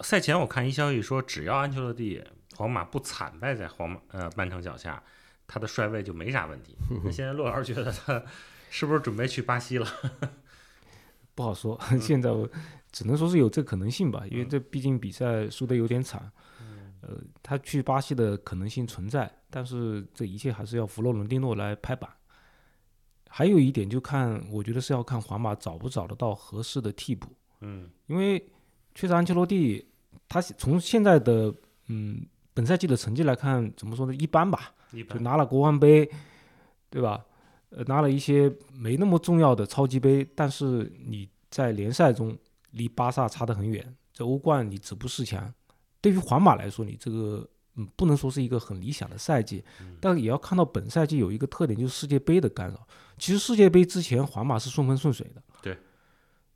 [0.00, 2.22] 赛前我看一消息说，只要安切洛蒂
[2.56, 5.00] 皇马不惨败在皇马呃曼城脚下，
[5.52, 6.76] 他的帅位就没啥问题。
[7.02, 8.22] 那现在洛老师觉得他
[8.70, 9.86] 是不是准备去巴西了？
[11.34, 12.48] 不好说， 现在我
[12.92, 16.30] 只能说是有这可能性吧，因为这毕竟比赛输得有点惨。
[17.02, 22.08] 呃，他去巴西的可能性存在，但是这一切还是要弗洛伦蒂诺来拍板。
[23.26, 27.28] 还有一点就看，我觉得是要看皇马找不找得到合适的替补。
[27.60, 28.38] 嗯，因为
[28.94, 29.84] 确实安切洛蒂
[30.28, 31.54] 他从现在的
[31.86, 34.14] 嗯本赛季的成绩来看，怎么说呢？
[34.14, 36.10] 一般吧，就拿了国王杯，
[36.88, 37.24] 对吧？
[37.70, 42.36] 呃，拿了一些没那么重要的超级杯，但是你在联赛中
[42.72, 45.52] 离巴萨差得很远，在欧冠你止步四强。
[46.00, 49.62] 对于皇马来说，你这个嗯不能说是一个很理想的赛季，
[50.00, 52.86] 但也要看到本赛季有一个特点，就是世界杯的干扰。
[53.18, 55.76] 其实世界杯之前皇马是顺风顺水的，对。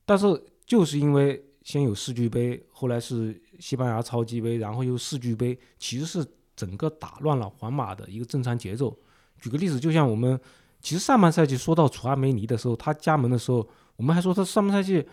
[0.04, 0.26] 但是
[0.66, 8.96] 就是因为先有世俱杯，后来是西班牙超级杯，然后又世俱杯，其实是整个打乱了皇马的一个正常节奏。
[9.40, 10.38] 举个例子，就像我们
[10.80, 15.06] 其实上半赛季说到楚阿梅尼的时候，他加盟的时候，我们还说他上半赛季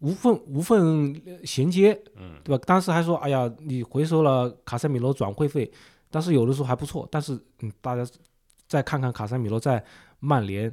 [0.00, 2.62] 无缝无缝衔接，嗯，对吧？
[2.66, 5.70] 当时还说，哎呀，你回收了卡塞米罗转会费，
[6.10, 7.08] 但是有的时候还不错。
[7.10, 8.06] 但是，嗯，大家
[8.66, 9.82] 再看看卡塞米罗在
[10.20, 10.72] 曼联，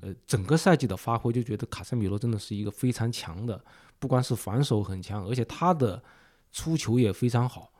[0.00, 3.62] 呃，整个赛季的发挥，就觉得卡塞米罗真的是一个非常强的，
[3.98, 6.02] 不光是防守很强，而且他的
[6.50, 7.70] 出球也非常好。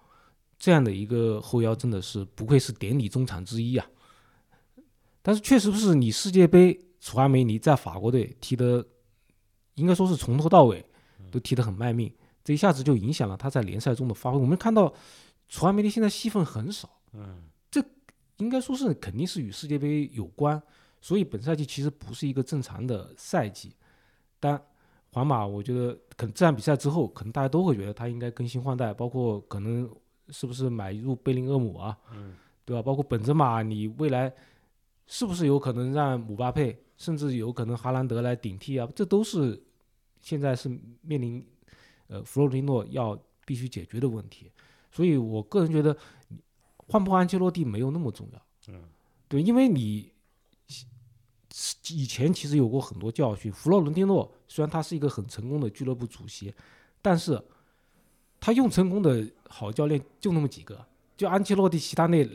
[0.59, 3.87] 这样的一个后腰真的是不愧是典礼中场之一啊！
[5.23, 8.85] 但是确实是你世界杯，楚阿梅尼在法国队踢的，
[9.75, 10.85] 应该说是从头到尾
[11.31, 12.13] 都踢得很卖命，
[12.43, 14.39] 这一下子就影响了他在联赛中的发挥。
[14.39, 14.93] 我们看到
[15.49, 17.83] 楚阿梅尼现在戏份很少，嗯，这
[18.37, 20.63] 应该说是肯定是与世界杯有关。
[21.01, 23.77] 所以本赛季其实不是一个正常的赛季，
[24.41, 24.59] 但
[25.11, 29.87] 皇马我觉得可能这场比赛之后，可能大家都会觉得他应该更新换代，包括可能
[30.29, 32.35] 是不是买入贝林厄姆啊，嗯，
[32.65, 32.83] 对吧？
[32.83, 34.33] 包括本泽马，你未来
[35.07, 38.89] 是不是有可能让姆巴佩，甚至有可能哈兰德来顶替啊？
[38.95, 39.63] 这都是
[40.21, 40.69] 现在是
[41.01, 41.45] 面临
[42.09, 44.51] 呃弗洛伦蒂诺要必须解决的问题。
[44.91, 45.97] 所以我个人觉得
[46.89, 48.83] 换不换安切洛蒂没有那么重要，嗯，
[49.29, 50.13] 对，因为你。
[51.91, 53.53] 以前其实有过很多教训。
[53.53, 56.53] 弗洛伦蒂诺虽然他是一个很成功的俱乐部主席，
[57.01, 57.41] 但是
[58.45, 60.79] 他用成功的好教练就那么几个，
[61.17, 62.29] 就安切洛蒂、齐达内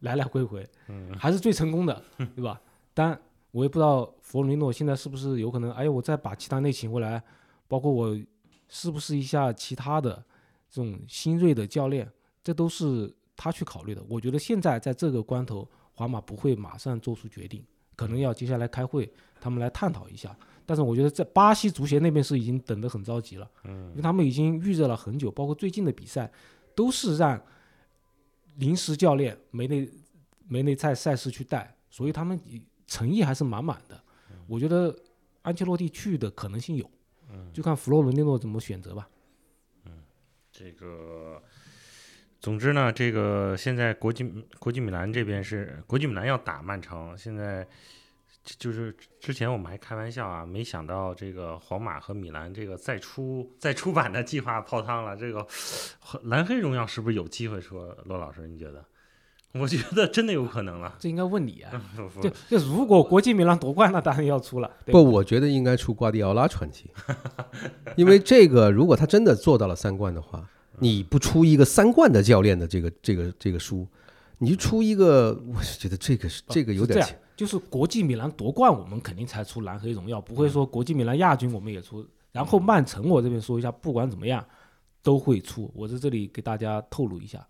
[0.00, 0.66] 来来回回，
[1.14, 2.02] 还是最成功的，
[2.34, 2.58] 对吧？
[2.94, 7.22] 但我也不知道弗洛伦蒂诺现在是不是有可能，哎，我再把齐达内请回来，
[7.68, 8.18] 包括我
[8.66, 10.24] 是不是一下其他的
[10.70, 12.10] 这种新锐的教练，
[12.42, 14.02] 这都是他去考虑的。
[14.08, 17.62] 我觉得现在在这个关头，皇马不会马上做出决定。
[17.94, 20.34] 可能要接下来开会，他们来探讨一下。
[20.72, 26.32] 但是我觉得在巴西足协那边是已经等得很着急了，嗯，因为他们已经预热了很久，包括最近的比赛
[26.74, 27.38] 都是让
[28.56, 29.86] 临时教练梅内
[30.48, 32.40] 梅内在赛事去带，所以他们
[32.86, 34.02] 诚意还是满满的。
[34.46, 34.96] 我觉得
[35.42, 36.90] 安切洛蒂去的可能性有，
[37.52, 39.06] 就看弗洛伦蒂诺怎么选择吧。
[39.84, 39.92] 嗯，
[40.50, 41.42] 这个。
[42.40, 44.24] 总之呢，这个现在国际
[44.58, 47.68] 国际米兰这边是国际米兰要打曼城，现在
[48.58, 55.16] 就是之前我们还开玩笑啊，没想到这个皇马和米兰这个再出再出版的计划泡汤了。
[55.16, 55.46] 这个
[56.24, 57.60] 蓝黑荣耀是不是有机会？
[57.60, 58.84] 说罗老师，你觉得？
[59.52, 60.96] 我觉得真的有可能了。
[60.98, 61.70] 这应该问你啊。
[62.22, 64.70] 就就如果国际米兰夺冠，那当然要出了。
[64.86, 66.90] 不，我觉得应该出瓜迪奥拉传奇，
[67.96, 70.48] 因为这个如果他真的做到了三冠的话。
[70.78, 73.86] 你不出一个三冠的教练的这个这个这个书，
[74.38, 77.10] 你就出一个，我觉得这个是这个有点强。
[77.42, 82.06] 就是国际米兰夺冠，我们肯定才出蓝黑荣耀，不会说国际米兰亚军我们也出。
[82.30, 84.46] 然后曼城，我这边说一下，不管怎么样
[85.02, 85.68] 都会出。
[85.74, 87.44] 我在这里给大家透露一下，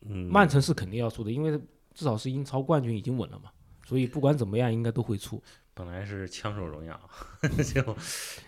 [0.00, 1.56] 嗯，曼城是肯定要出的，因为
[1.94, 3.52] 至少是英超冠军已经稳了嘛，
[3.86, 5.40] 所以不管怎么样应该都会出。
[5.72, 7.00] 本来是枪手荣耀，
[7.40, 7.96] 就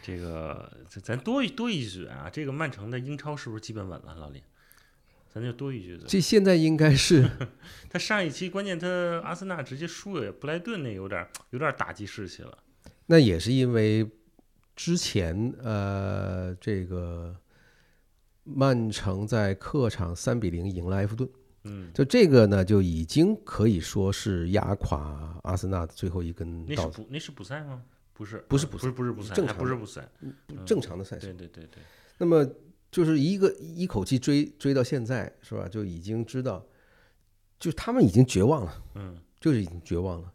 [0.03, 0.71] 这个
[1.05, 4.17] 咱多多一嘴啊，这个曼城的英超是不是基本稳了？
[4.17, 4.43] 老林，
[5.33, 5.99] 咱就多一句。
[6.07, 7.29] 这现在应该是
[7.89, 8.87] 他上一期关键他
[9.25, 12.59] 阿森纳直接输给布莱顿，那有点有点打击士气了。
[13.07, 14.09] 那也是因为
[14.77, 17.35] 之前呃，这个
[18.45, 21.29] 曼城在客场三比零赢了埃弗顿。
[21.65, 26.67] 嗯，就这个呢，就已经可以说是压垮阿森纳的最后一根。
[26.67, 27.83] 那是补那是补赛吗？
[28.13, 30.09] 不是，不是补，不是不是补赛，正常不是补赛，
[30.67, 31.27] 正常的赛事。
[31.33, 31.83] 对对对对。
[32.19, 32.45] 那么
[32.93, 35.67] 就是一个一口气追追到现在，是吧？
[35.67, 36.65] 就已经知道，
[37.59, 38.83] 就他们已经绝望了。
[38.95, 40.33] 嗯，就是已经绝望了。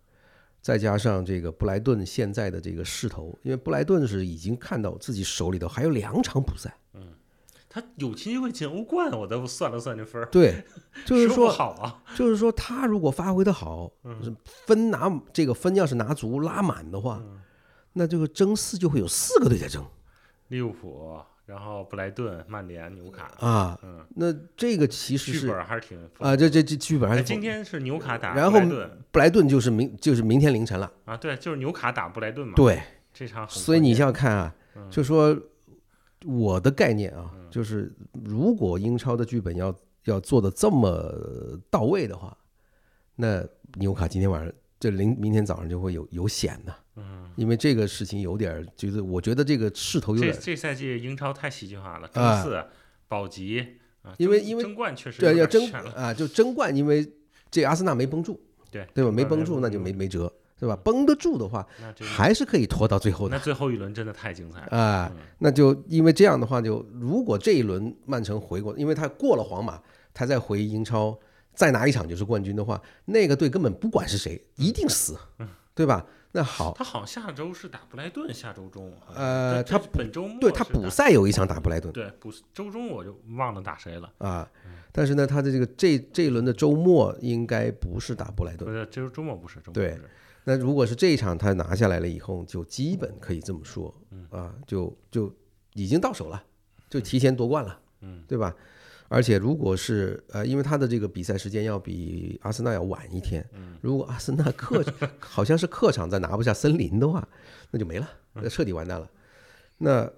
[0.61, 7.13] 再加上这个布莱顿现在的这个势头，因为布莱顿是已经看到自己手里头还有两场补赛，嗯
[7.69, 10.63] 他有机会进欧冠，我都算了算这分儿，对，
[11.05, 17.21] 就是说好啊，就是说他如果发挥的好，嗯分拿这个分要是拿足拉满的话，
[17.93, 19.85] 那这个争四就会有四个队在争
[20.47, 21.17] 利物浦，
[21.47, 23.79] 然后布莱顿、曼联、纽卡，啊。
[23.81, 32.79] 嗯，那这个其实剧是本还是挺啊，这这这剧本还哎，是今天是纽卡打然后布莱顿布莱顿就是明就是明天凌晨了，啊，对，就是纽卡打布莱顿嘛，，对，
[33.13, 34.53] 这场很所以你关键想想看啊，
[34.91, 35.35] 就说
[36.25, 37.91] 我的概念啊，就是
[38.25, 41.11] 如果英超的剧本要要做的这么
[41.69, 42.37] 到位的话，
[43.15, 43.41] 那
[43.75, 52.63] 纽卡今天晚上这明明天早上就会有有险的，嗯，因为这个事情有点儿，就是我觉得这个势头有点，这这赛季英超太戏剧化了，争啊四、
[53.07, 53.65] 保级
[54.03, 57.05] 啊，因为因为争冠确实对，要争啊，就争冠，因为
[57.49, 59.11] 这阿森纳没绷住，对对吧？
[59.11, 60.75] 没绷住，那就没没辙，对吧？
[60.83, 61.65] 绷得住的话，
[62.01, 65.11] 还是可以拖到最后的那最后一轮真的太精彩了，啊。
[65.13, 69.79] 嗯那就因为这样的话就，如果这一轮曼城回过，因为他过了皇马，
[70.13, 71.17] 他再回英超
[71.57, 76.05] 再拿一场就是冠军的话，那个队根本不管是谁，一定死，嗯对吧？
[76.31, 81.91] 那好，他好像下周是打布莱顿，下周中，呃他本周末对他补赛有一场打布莱顿。
[81.91, 84.47] 对补周中我就忘了打谁了，啊，
[84.91, 88.65] 但是呢，他的这个这这一轮的周末应该不是打布莱顿。
[88.65, 89.99] 不是，这周周末不是，周末对
[90.43, 93.93] 那如果是这一场他拿下来了以后，就基本可以这么说，
[94.29, 95.33] 啊，就就
[95.73, 96.43] 已经到手了，
[96.89, 98.53] 就提前夺冠了，嗯，对吧？
[99.09, 103.47] 而且如果是呃，因为他的这个比赛时间要比阿森纳要晚一天，
[103.81, 104.83] 如果阿森纳客
[105.19, 107.27] 好像是客场再拿不下森林的话，
[107.71, 109.09] 那就没了，那彻底完蛋了。
[109.77, 110.11] 那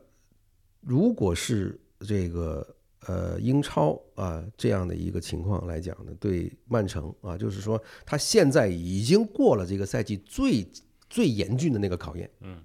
[0.82, 2.66] 如果是这个
[3.06, 10.66] 呃英超啊这样的一个情况来讲呢，对曼城啊，就是说他现在已经过了这个赛季最
[11.10, 12.64] 最严峻的那个考验，嗯，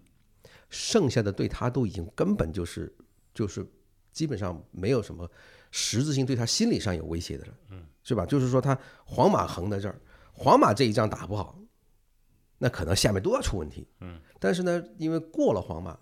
[0.70, 2.94] 剩下的对他都已经根本就是
[3.34, 3.66] 就是
[4.14, 5.28] 基本上没有什么
[5.70, 8.24] 实质性对他心理上有威胁的人，嗯，是吧？
[8.24, 10.00] 就是说他皇马横在这儿，
[10.32, 11.58] 皇马这一仗打不好，
[12.58, 15.98] 那可能下面都要出问题，嗯，但是呢，因为过了皇马，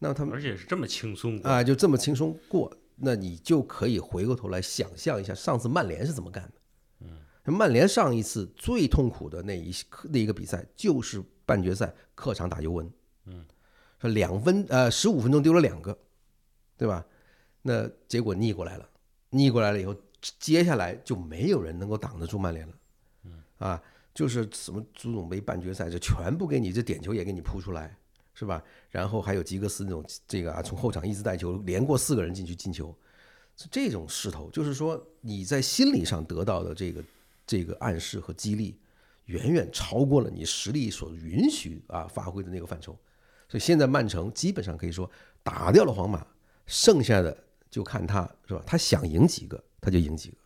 [0.00, 6.52] 那他们而且是这么轻松啊，就这么轻松过，那你就可以回过头来想象一下上次曼联是怎么干的。
[7.00, 9.72] 嗯，曼联上一次最痛苦的那一
[10.10, 12.90] 那一个比赛就是半决赛客场打尤文，
[13.26, 13.46] 嗯，
[14.00, 15.96] 说两分呃十五分钟丢了两个，
[16.76, 17.06] 对吧？
[17.66, 18.86] 那结果逆过来了，
[19.30, 19.96] 逆过来了以后，
[20.38, 22.74] 接下来就没有人能够挡得住曼联了。
[23.24, 27.96] 嗯，啊，就是什么足总杯半决赛，就全部给你这点球也给你扑出来，
[28.34, 28.62] 是吧？
[28.90, 32.94] 然后还有吉格斯那种这个啊，从后场一直带球，连过四个人进去进球，
[33.56, 37.02] 是这种势头，就是说你在心理上得到的这个
[37.46, 38.78] 这个暗示和激励，
[39.24, 42.94] 远远超过了你实力所允许啊发挥的那个范畴。
[43.48, 45.10] 所以现在曼城基本上可以说
[45.42, 46.26] 打掉了皇马，
[46.66, 47.43] 剩下的
[47.74, 48.62] 就看他是吧？
[48.64, 50.36] 他想赢几个他就赢几个。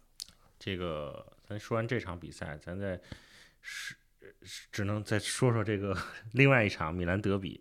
[0.58, 2.98] 这个咱说完这场比赛，咱再
[3.60, 3.94] 是
[4.40, 5.94] 是只能再说说这个
[6.32, 7.60] 另外一场米兰德比，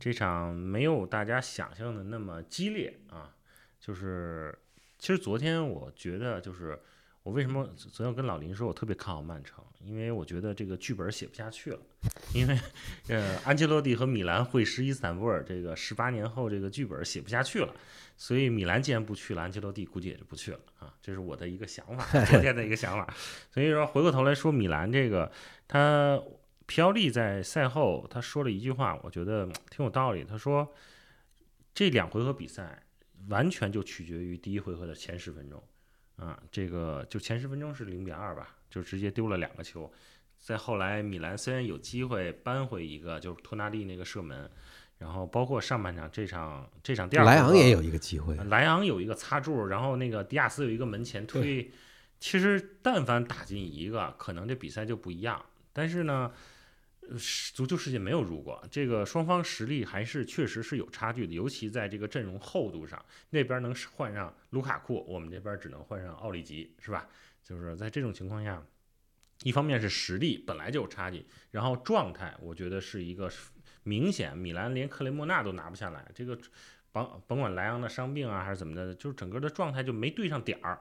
[0.00, 3.36] 这场没有大家想象的那么激烈啊。
[3.78, 4.58] 就是
[4.98, 6.80] 其实昨天我觉得，就是
[7.22, 11.78] 我为什么昨天我跟老林说我特别看好曼城，因为我觉得这个剧本写不下去了，
[12.34, 12.58] 因为
[13.08, 17.74] 呃安切洛蒂和米兰会师伊斯坦布尔这个十八年后这个剧本写不下去了。
[18.22, 23.12] 所以米兰既然不去了，安切洛蒂估计也就不去了啊，这是我的一个想法， 昨天的一个想法。
[23.50, 25.28] 所以说回过头来说米兰这个，
[25.66, 26.22] 他
[26.66, 30.22] 皮奥利在赛后他说了一句话，我觉得嗯挺有道理。
[30.22, 30.72] 他说
[31.74, 32.84] 这两回合比赛
[33.26, 35.60] 完全就取决于第一回合的前十分钟
[36.14, 39.92] 啊，这个就前十分钟是零比二吧，就直接丢了两个球。
[40.38, 44.48] 再后来米兰虽然有机会扳回一个，就是托纳利那个射门。
[45.02, 51.68] 然后包括上半场这场这场第二，莱昂也有一个机会，莱昂有一个擦柱，然后那个迪亚斯有一个门前推。
[52.20, 55.44] 其实但凡打进一个，可能这比赛就不一样。
[55.72, 56.30] 但是呢，
[57.52, 67.08] 足球世界没有如果，这个双方实力还是确实是有差距的，尤其在这个阵容厚度上，那边能换上卢卡库，我们这边只能换上奥里吉，是吧？
[67.42, 68.62] 就是在这种情况下，
[69.42, 73.28] 一方面是实力本来就有差距，然后状态，我觉得是一个。
[73.82, 76.38] 明显，米兰连克雷莫纳都拿不下来，这个
[76.92, 80.80] 甭甭管莱昂的伤病啊还是怎么的，就是整个的状态就没对上点儿。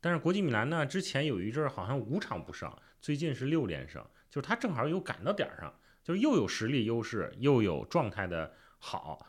[0.00, 9.26] 但是国际米兰呢，之前有一阵儿好像五场不胜，最近是六连胜，就是他正好又赶到点儿上，就是又有实力优势，又有状态的好。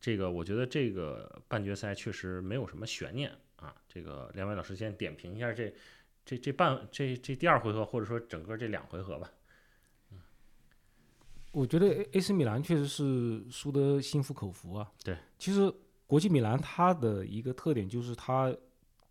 [0.00, 3.74] 这个我觉得这个半决赛确实没有什么悬念啊。
[3.88, 5.74] 这个两位老师先点评一下这
[6.24, 9.30] 这这半这这第二回合，或者说整个这两回合吧。
[11.52, 14.90] 我觉得 A AC 米兰确实是输得心服口服啊。
[15.04, 15.72] 对，其实
[16.06, 18.54] 国际米兰它的一个特点就是它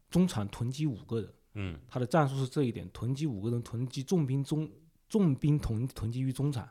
[0.10, 4.70] 中场囤积五个人，嗯它的战术是这一点，囤积五个人，囤积重兵中
[5.08, 6.68] 重兵囤囤积于中场，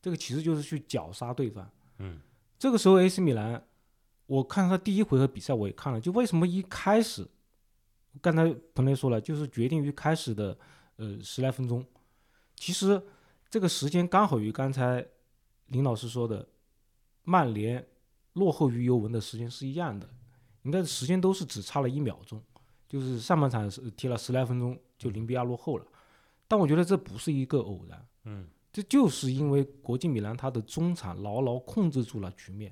[0.00, 1.68] 这个其实就是去绞杀对方。
[1.98, 2.20] 嗯
[2.58, 3.66] 这个时候 AC 米兰，
[4.26, 7.26] 我看他第一回合比赛我也看了，就为什么一开始，
[8.20, 10.58] 刚才彭雷说了，就是决定于开始的
[10.96, 11.84] 呃十来分钟，
[12.54, 13.02] 其实
[13.56, 15.02] 这个时间刚好与刚才
[15.68, 16.46] 林老师说的
[17.22, 17.82] 曼联
[18.34, 20.06] 落后于尤文的时间是一样的，
[20.64, 22.38] 应该时间都是只差了一秒钟，
[22.86, 25.86] 就是上半场是踢了十来分钟就零比二落后了，
[26.46, 28.06] 但我觉得这不是一个偶然。
[28.24, 32.70] 嗯这就是因为国际米兰他的中场牢牢控制住了局面，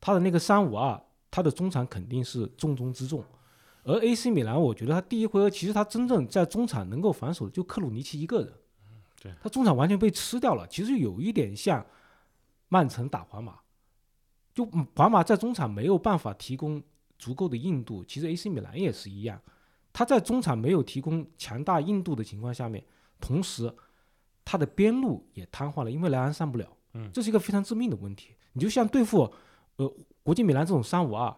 [0.00, 3.24] 他的那个三五二，他的中场肯定是重中之重。
[3.82, 8.52] 而 AC 米兰，我觉得他第一回合其实他真正在中场能够防守的就克鲁尼奇一个人，
[9.20, 10.66] 对他中场完全被吃掉了。
[10.66, 11.86] 其实有一点像
[12.68, 13.60] 曼城打皇马，
[14.52, 16.82] 就嗯皇马在中场没有办法提供
[17.18, 19.40] 足够的硬度，其实 AC 米兰也是一样，
[19.92, 22.82] 他在中场没有提供强大硬度的情况下面，
[23.20, 23.72] 同时
[24.44, 28.34] 他的边路也瘫痪了，因为莱昂上不了，嗯这是一个非常致命的问题。
[28.54, 29.32] 你就像对付
[29.76, 31.36] 呃国际米兰这种三五二，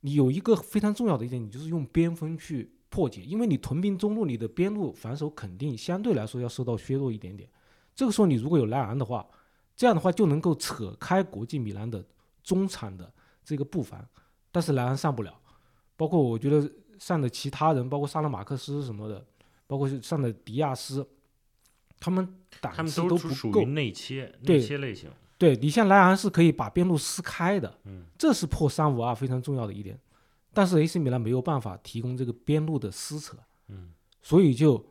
[0.00, 7.48] 你有一个非常重要的一点，你就是用边锋去破解，因为你屯兵中路，你的边路防守肯定相对来说要受到削弱一点点。
[7.94, 9.26] 这个时候你如果有莱昂的话，
[9.74, 12.04] 这样的话就能够扯开国际米兰的
[12.44, 13.10] 中场的
[13.42, 14.06] 这个布防，
[14.50, 15.34] 但是莱昂上不了，
[15.96, 19.24] 包括我觉得上的其他人，包括上了马克思什么的，
[19.66, 21.08] 包括上的迪亚斯，
[21.98, 22.26] 他们
[22.60, 23.64] 胆他们子都不够。
[23.64, 25.10] 内切对内切类型。
[25.38, 29.98] 对你像莱昂是可以把边路撕开的，嗯，这是破三五二非常重要的一点。
[30.52, 33.36] 但是 AC 米兰没有办法提供这个边路的撕扯，
[33.68, 34.84] 嗯，所以就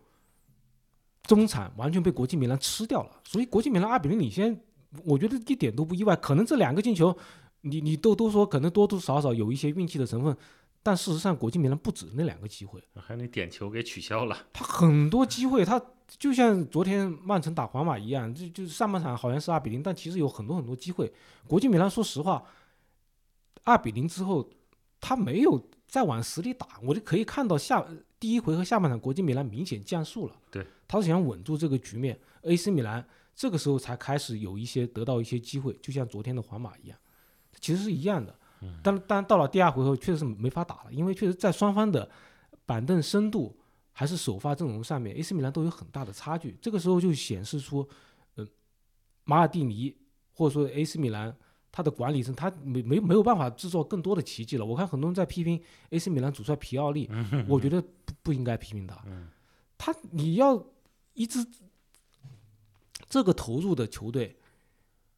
[1.24, 3.22] 中场完全被国际米兰吃掉了。
[3.24, 4.60] 所以国际米兰二比零领先，
[5.06, 6.16] 我觉得一点都不意外。
[6.16, 7.16] 可能这两个进球，
[7.62, 10.36] 你你都都说可能多多少少有一些运气的成分，
[10.82, 14.36] 但事实上国际米兰不止那两个机会，还有那点球给取消了。
[14.52, 21.14] 他很多机会，他就像昨天曼城打皇马一样，就就是上半场好像是二比零，但其实有很多很多机会。
[21.48, 22.44] 国际米兰说实话，
[23.64, 24.50] 二比零之后，
[25.02, 27.86] 他没有再往死里打，我就可以看到下
[28.20, 30.36] 第一回合下半场国际米兰明显降速了。
[30.50, 36.98] 对，他是想稳住这个局面，AC 米兰这个时候才开始有一些得到一些机会，就像昨天的皇马一样，
[37.60, 38.34] 其实是一样的。
[38.84, 42.08] 但但到了第二回合，确实是没法打了，因为确实在双方的
[42.64, 43.58] 板凳深度
[43.92, 46.56] 还是首发阵容上面，AC 米兰都有很大的差距。
[46.62, 47.90] 这个时候就显示出，
[48.36, 48.48] 呃，
[49.24, 49.98] 马尔蒂尼
[50.32, 51.36] 或者说 AC 米兰
[51.72, 54.66] 他的管理层，他没没没有办法制造更多的奇迹了。
[54.66, 57.10] 我看很多人在批评 AC 米兰主帅皮奥利，
[57.48, 58.98] 我觉得不不应该批评他。
[59.78, 60.64] 他你要
[61.14, 61.46] 一支
[63.10, 64.36] 这个投入的球队，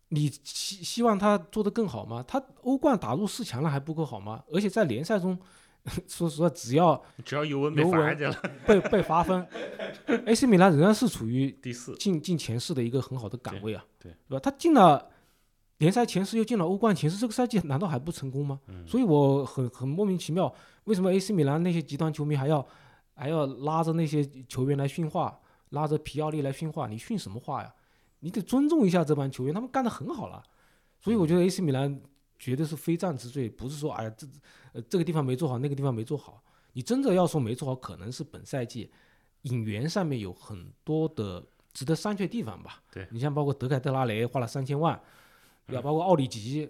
[0.09, 2.23] 你希希望他做得更好吗？
[2.27, 4.43] 他欧冠打入四强了还不够好吗？
[4.51, 5.37] 而且在联赛中，
[6.07, 9.45] 说实话，只要只要尤文被罚下去了，被被罚分
[10.25, 11.93] ，AC 米兰仍然是处于第四。
[11.95, 14.39] 进进前四的一个很好的岗位啊，对对吧？
[14.39, 15.11] 他进了
[15.77, 18.59] 联赛前四，又进了欧冠前四，这个赛季难道还不成功吗？
[18.87, 20.53] 所以我很很莫名其妙，
[20.85, 22.65] 为什么 AC 米兰那些极端球迷还要
[23.13, 26.87] 还要拉着那些球员来训话，拉着皮奥利来训话？
[26.87, 27.73] 你训什么话呀？
[28.19, 30.41] 你得尊重一下这帮球员，他们干得很好了。
[31.01, 32.01] 所以我觉得 AC 米兰
[32.39, 34.25] 绝对是非战之罪，不是说哎呀这
[34.71, 36.41] 呃这个地方没做好，那个地方没做好。
[36.71, 38.89] 你真的要说没做好，可能是本赛季
[39.41, 42.81] 引援上面有很多的值得商榷地方吧。
[42.91, 44.99] 对你像包括德凯特拉雷花了三千万，
[45.67, 45.81] 对吧？
[45.81, 46.69] 包括奥里吉，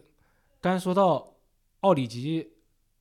[0.61, 1.35] 刚才说到
[1.81, 2.47] 奥里吉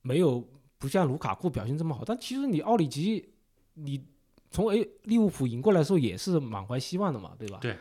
[0.01, 3.33] 没有不像卢卡库表现这么好，但其实你奥里吉
[3.73, 4.03] 你
[4.51, 7.59] 从 A 利物浦赢过来的时候也是满怀希望的嘛，对吧？
[7.61, 7.75] 对。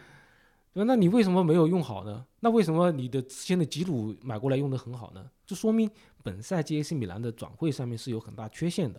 [0.74, 2.24] 对那你为什么没有用好呢？
[2.40, 5.30] 那为什么你的之前的吉鲁买过来用的很好呢？
[5.44, 5.90] 就说明
[6.22, 8.98] 本赛季 AC 米兰的转会上面是有很大缺陷的，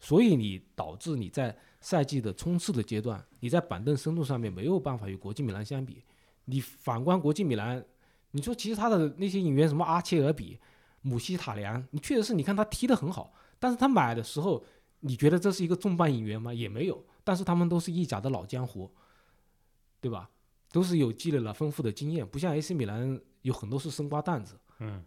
[0.00, 6.02] 所以你导致你在赛季的冲刺的阶段，你在板凳深度上面没有办法与国际米兰相比。
[6.44, 7.84] 你反观国际米兰，
[8.36, 10.58] 你说其实他的那些引援什么阿切尔比、
[11.00, 14.62] 姆希塔良，你确实是你看他踢得很好，但是他买的时候，
[15.00, 16.52] 你觉得这是一个重磅引援吗？
[16.52, 18.90] 也没有，但是他们都是意甲的老江湖，
[20.02, 20.28] 对吧？
[20.70, 25.02] 都是有积累了丰富的经验，不像 AC 米兰有很多是生瓜蛋子，嗯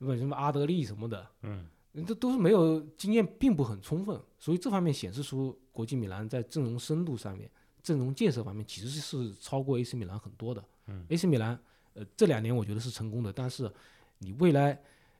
[0.00, 0.16] 对吧？
[0.16, 1.68] 什么阿德利什么的，嗯，
[2.04, 7.48] 这都是没有经验，并不很充分，所以这方面显示出国际米兰在阵容深度上面、
[7.82, 10.64] 阵容建设方面其实是超过 AC 米兰很多的。
[10.86, 11.56] 嗯，AC 米兰
[11.94, 13.70] 呃这两年我觉得是成功的，但是
[14.18, 14.78] 你未来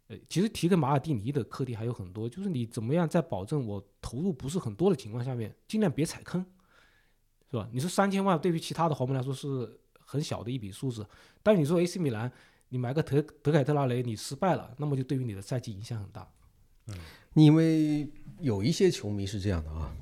[0.08, 6.44] 呃其实提个马尔蒂尼的课题还有很多，就是你怎么样在保证我投入不是很多的情况下面，尽量别踩坑，
[7.50, 7.68] 是吧？
[7.72, 11.06] 你说三千万对于其他的豪门来说是很小的一笔数字。
[11.42, 12.30] 但你说 AC 米兰，
[12.68, 16.28] 你买个德德凯特拉雷，你失败了，那么就对于你的赛季影响很大。
[16.88, 16.94] 嗯
[17.34, 18.08] 因为
[18.38, 19.92] 有一些球迷是这样的啊，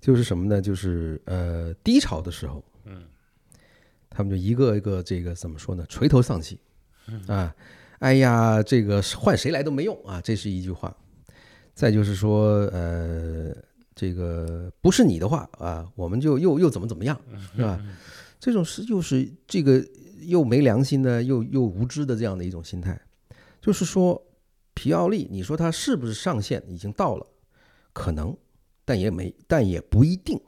[0.00, 0.60] 就是什么呢？
[0.60, 3.08] 就是呃低潮的时候，嗯，
[4.10, 5.86] 他们就一个一个这个怎么说呢？
[5.88, 6.60] 垂头丧气
[7.26, 7.54] 啊，
[8.00, 10.94] 哎呀，这个换谁来都没用啊，这是一句话。
[11.72, 13.54] 再就是说，呃，
[13.94, 17.18] 这个不是你的话啊，我们就又又怎么怎么样，
[17.56, 17.82] 是吧？
[18.38, 19.82] 这种是又是这个
[20.26, 23.00] 又没良心的，又又无知的这样的一种心态，
[23.60, 24.22] 就是说。
[24.72, 27.26] 皮奥利，你说他是不是上限已经到了？
[27.92, 28.34] 可能，
[28.82, 30.40] 但也没，但也不一定，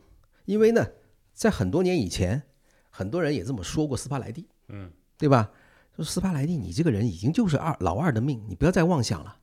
[0.46, 0.86] 因为呢，
[1.34, 2.42] 在很多年以前，
[3.02, 5.50] 很多人也这么说过斯帕莱蒂，嗯，对吧？
[5.96, 9.36] 说斯帕莱蒂，你这个人已经就是二老二的命，你不要再妄想了，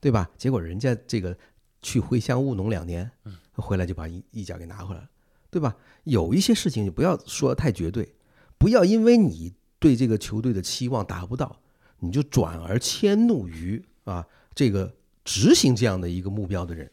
[0.00, 0.30] 对吧？
[0.36, 1.36] 结果人家这个
[1.80, 3.10] 去回乡务农两年，
[3.54, 5.08] 回来就把一一脚给拿回来了，
[5.50, 5.74] 对吧？
[6.04, 8.14] 有一些事情你不要说太绝对，
[8.58, 11.60] 不要因为你对这个球队的期望达不到，
[12.00, 13.82] 你就转而迁怒于。
[14.04, 14.92] 啊，这个
[15.24, 16.90] 执行这样的一个目标的人，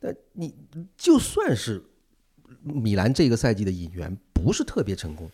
[0.00, 0.54] 那你
[0.98, 1.82] 就算是
[2.62, 5.30] 米兰这个赛季的引援不是特别成功，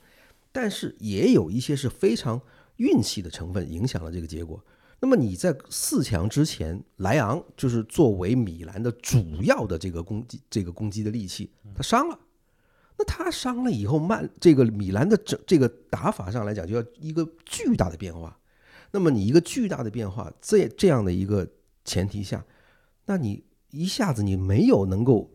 [0.55, 2.41] 但是也有一些是非常
[2.77, 4.65] 运气的成分影响了这个结果。
[5.01, 12.17] 那么你在四强之前，莱昂就是作为米兰的主要的这个攻击这个攻击的利器，他伤了，
[12.97, 18.39] 那他伤了以后，曼这个米兰的整这个打法上来讲，就要一个巨大的变化。
[18.93, 21.47] 那么你一个巨大的变化，在这样的一个
[21.85, 22.47] 前提下，
[23.07, 23.43] 那你
[23.73, 25.29] 一下子你没有能够，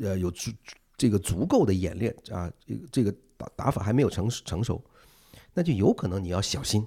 [0.00, 0.50] 呃，有足
[0.96, 4.82] 这个足够的演练啊，这个这个打打法还没有成成熟，
[5.54, 6.86] 那就有可能你要小心，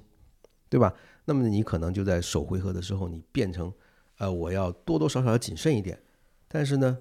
[0.70, 0.93] 对吧？
[1.26, 3.74] 那么你可能就在首回合的时候，你变成，
[4.18, 5.99] 呃，我要多多少少要谨慎一点。
[6.47, 6.97] 但是呢，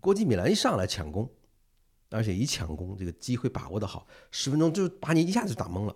[0.00, 1.28] 国际米兰一上来抢攻，
[2.10, 5.94] 而且一抢攻这个机会把握的好，十分钟就把你一下子打懵了。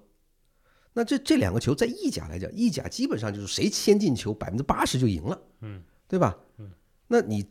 [0.92, 6.36] 那这这两个球在意甲来讲，意甲基本上就是谁先进球，百分之八十就赢了，嗯，对吧？
[6.58, 6.70] 嗯，
[7.06, 7.46] 那你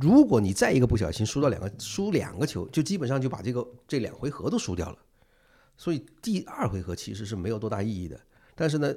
[0.00, 4.98] 如果你再一个不小心输到两个输两个球，就基本上就把这个这两回合都输掉了。
[5.76, 8.20] 所以第二回合其实是没有多大意义的。
[8.54, 8.94] 但是呢，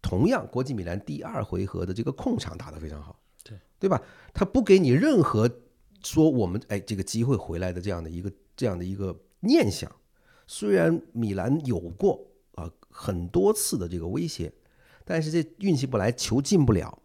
[0.00, 4.00] 同样国际米兰第二回合的这个控场打得非常好，对对吧？
[4.32, 5.50] 他不给你任何
[6.02, 9.90] 说我们哎这个机会回来的这样的一个这样的一个念想。
[10.46, 12.70] 虽然米兰有过啊。
[12.94, 14.52] 很多次的这个威胁，
[15.02, 17.02] 但是这运气不来，球进不了，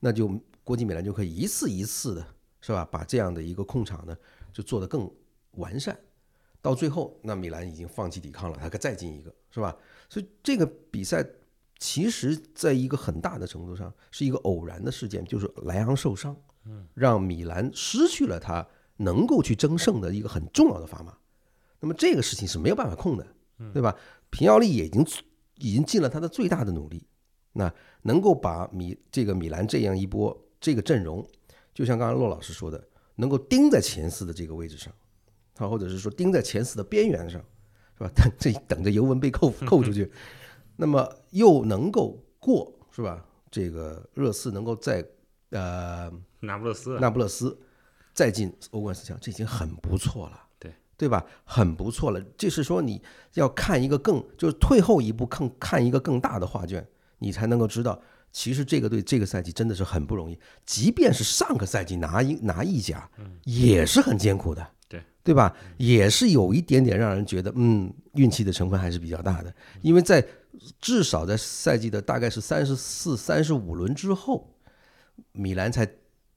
[0.00, 0.28] 那就
[0.64, 2.26] 国际米兰就可以一次一次的，
[2.62, 2.88] 是吧？
[2.90, 4.16] 把这样的一个控场呢，
[4.50, 5.10] 就做得更
[5.56, 5.94] 完善。
[6.62, 9.76] 到最后，那米兰已经放弃抵抗了，他可再进一个，是吧？
[10.08, 11.22] 所以这个比赛
[11.78, 18.64] 其实在一个很大的程度上是一个偶然的事件，就是莱昂受伤，嗯，让米兰失去了他
[18.98, 21.18] 能够去争胜的一个很重要的砝码。
[21.80, 23.26] 那么这个事情是没有办法控的，
[23.72, 23.96] 对吧？
[24.30, 25.04] 平奥利也已经
[25.56, 27.04] 已经尽了他的最大的努力，
[27.54, 31.26] 那能够把米这个米兰这样一波这个阵容，
[31.82, 32.80] 就像刚刚骆老师说的，
[33.16, 34.94] 能够盯在前四的这个位置上，
[35.52, 37.44] 他，或者是说盯在前四的边缘上，
[37.98, 38.10] 是吧？
[38.14, 40.08] 等这等着尤文被扣 扣出去，
[40.76, 43.26] 那么又能够过，是吧？
[43.50, 45.04] 这个热刺能够在
[45.50, 46.08] 呃
[46.38, 47.58] 那不勒斯那不勒斯
[48.14, 50.38] 再进欧冠四强，这已经很不错了。
[50.94, 51.26] 对吧？
[51.44, 53.02] 很不错了，就是说你
[53.34, 56.86] 要看一个更，就是退后一步，看看一个更大的画卷，
[57.18, 58.00] 你才能够知道，
[58.32, 60.38] 其实这个队这个赛季真的是很不容易。
[60.66, 63.08] 即便是上个赛季拿一拿意甲，
[63.44, 65.54] 也是很艰苦的，对对吧？
[65.76, 69.54] 也是有一点点让人觉得，嗯，运气的成分还是比较大的。
[69.82, 70.26] 因为在
[70.80, 74.52] 至少在赛季的大概是三十四、三十五轮之后，
[75.32, 75.88] 米兰才。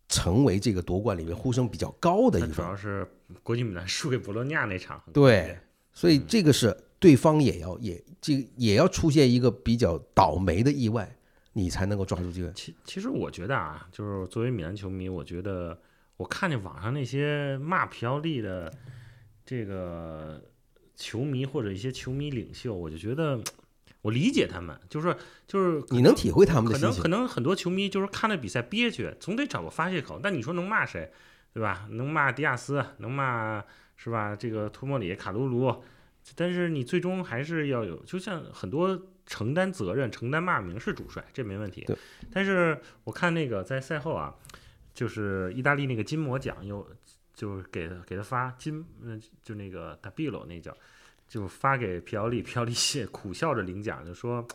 [0.07, 3.05] 成为这个夺冠里面呼声比较高的一主要是
[3.41, 5.57] 国际米兰输给博洛尼亚那场，对，
[5.91, 11.11] 所以这个是对方也要也这也要出现一个比较倒霉的意外，
[11.57, 12.51] 你才能够抓住机会。
[12.53, 15.77] 其其实我觉得啊，就是作为米兰球迷，我觉得
[16.17, 18.71] 我看见网上那些骂皮奥利的
[19.45, 20.41] 这个
[20.95, 23.41] 球迷或者一些球迷领袖，我就觉得。
[24.01, 27.01] 我理解他们，就是就是你能体会他们的心情。
[27.01, 30.19] 可能可能很多球迷就是看了比赛憋屈，总得找个发泄口。
[30.21, 31.11] 但你说能骂谁，
[31.51, 31.87] 对吧？
[31.89, 34.35] 能骂迪亚斯，能骂是吧？
[34.35, 35.73] 这个托莫里、卡卢卢，
[36.35, 38.95] 但是你最终还是要有，就像很多
[39.25, 41.85] 承担责任、承担骂名是主帅，这没问题。
[42.31, 44.35] 但是我看那个在赛后啊，
[44.93, 46.87] 就是意大利那个金魔奖又
[47.33, 50.75] 就是给给他发金，嗯，就那个达比罗那叫。
[51.27, 54.47] 就发给皮奥利，皮奥利谢苦笑着领奖，就说，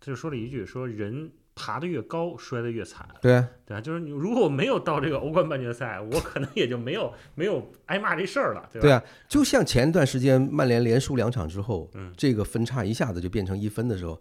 [0.00, 3.06] 就说了一句，说人爬得越高，摔得越惨。
[3.20, 8.82] 对啊，对啊，就是你如果我没有到这个欧冠半决赛，我可能也就没有 没有挨骂这事儿了，对吧？
[8.82, 14.20] 对啊，就像前段时间曼联连输两场之后，嗯这个分差一下子就变成一分的时候，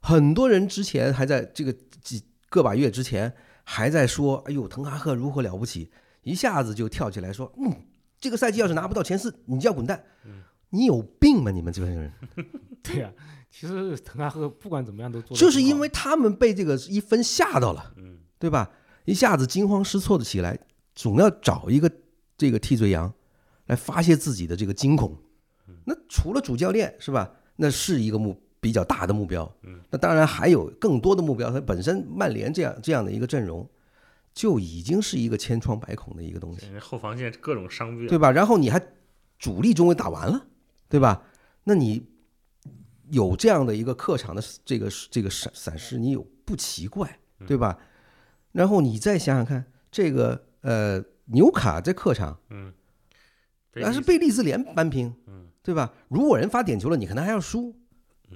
[0.00, 1.72] 很多人之前还在这个
[2.02, 3.32] 几个把月之前
[3.64, 5.90] 还在说，哎呦，滕哈赫如何了不起，
[6.22, 7.70] 一下子就跳起来说，嗯，
[8.18, 10.02] 这个赛季要是拿不到前四，你就要滚蛋。
[10.24, 11.50] 嗯你有病吗？
[11.50, 12.12] 你们这帮人，
[12.80, 13.12] 对呀、
[13.50, 18.70] 其实滕哈赫不管怎么样都做得就是因为他们被这个一分吓到了，嗯，对吧？
[19.06, 20.58] 一下子惊慌失措的起来，
[20.94, 21.90] 总要找一个
[22.36, 23.12] 这个替罪羊
[23.66, 25.16] 来发泄自己的这个惊恐。
[25.84, 27.30] 那除了主教练是吧？
[27.56, 29.50] 那是一个目比较大的目标。
[29.62, 31.50] 嗯，那当然还有更多的目标。
[31.50, 33.68] 它本身曼联这样这样的一个阵容，
[34.32, 38.30] 就已经是一个千疮百孔的一个东西，这后防线各种伤病，对吧？
[38.30, 38.80] 然后你还
[39.38, 40.46] 主力中卫打完了，
[40.88, 41.22] 对吧？
[41.64, 42.06] 那你
[43.10, 47.78] 有这样的一个客场的这个这个闪闪失，你有不奇怪，对吧？
[48.52, 52.72] 然后你再想想看，这个呃纽卡在客场，嗯，
[53.72, 55.14] 但是被利兹联扳平，
[55.62, 55.92] 对吧？
[56.08, 57.74] 如果人发点球了，你可能还要输，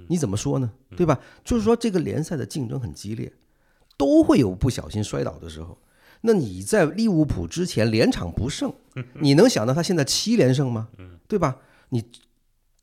[0.09, 0.73] 你怎么说呢？
[0.97, 1.19] 对吧？
[1.43, 3.33] 就是说这个联赛的竞争很激烈，
[3.97, 5.79] 都会有不小心摔倒的时候。
[6.21, 8.73] 那你在利物浦之前连场不胜，
[9.21, 10.89] 你能想到他现在七连胜吗？
[11.29, 11.59] 对吧？
[11.91, 12.03] 你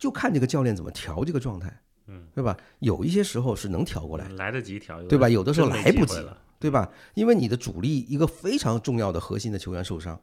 [0.02, 1.72] 就看这个教练怎么调这个状态，
[2.08, 2.58] 嗯对吧？
[2.80, 5.30] 有一些时候是能调过来，来得及调，对吧？
[5.30, 6.89] 有的时候来不及了，对吧？
[7.14, 10.20] 因为你的主力一个非常重要的核心的球员受伤，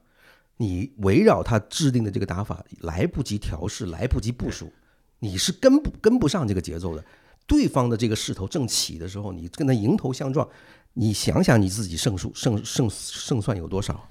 [0.56, 4.72] 你围绕他制定的这个打法来不及调试，来不及部署，
[5.20, 7.04] 你是跟不跟不上这个节奏的。
[7.46, 10.46] 对方的这个势头正起的时候，你跟他迎头相撞，
[10.94, 14.08] 你想想你自己胜数胜胜胜算有多少？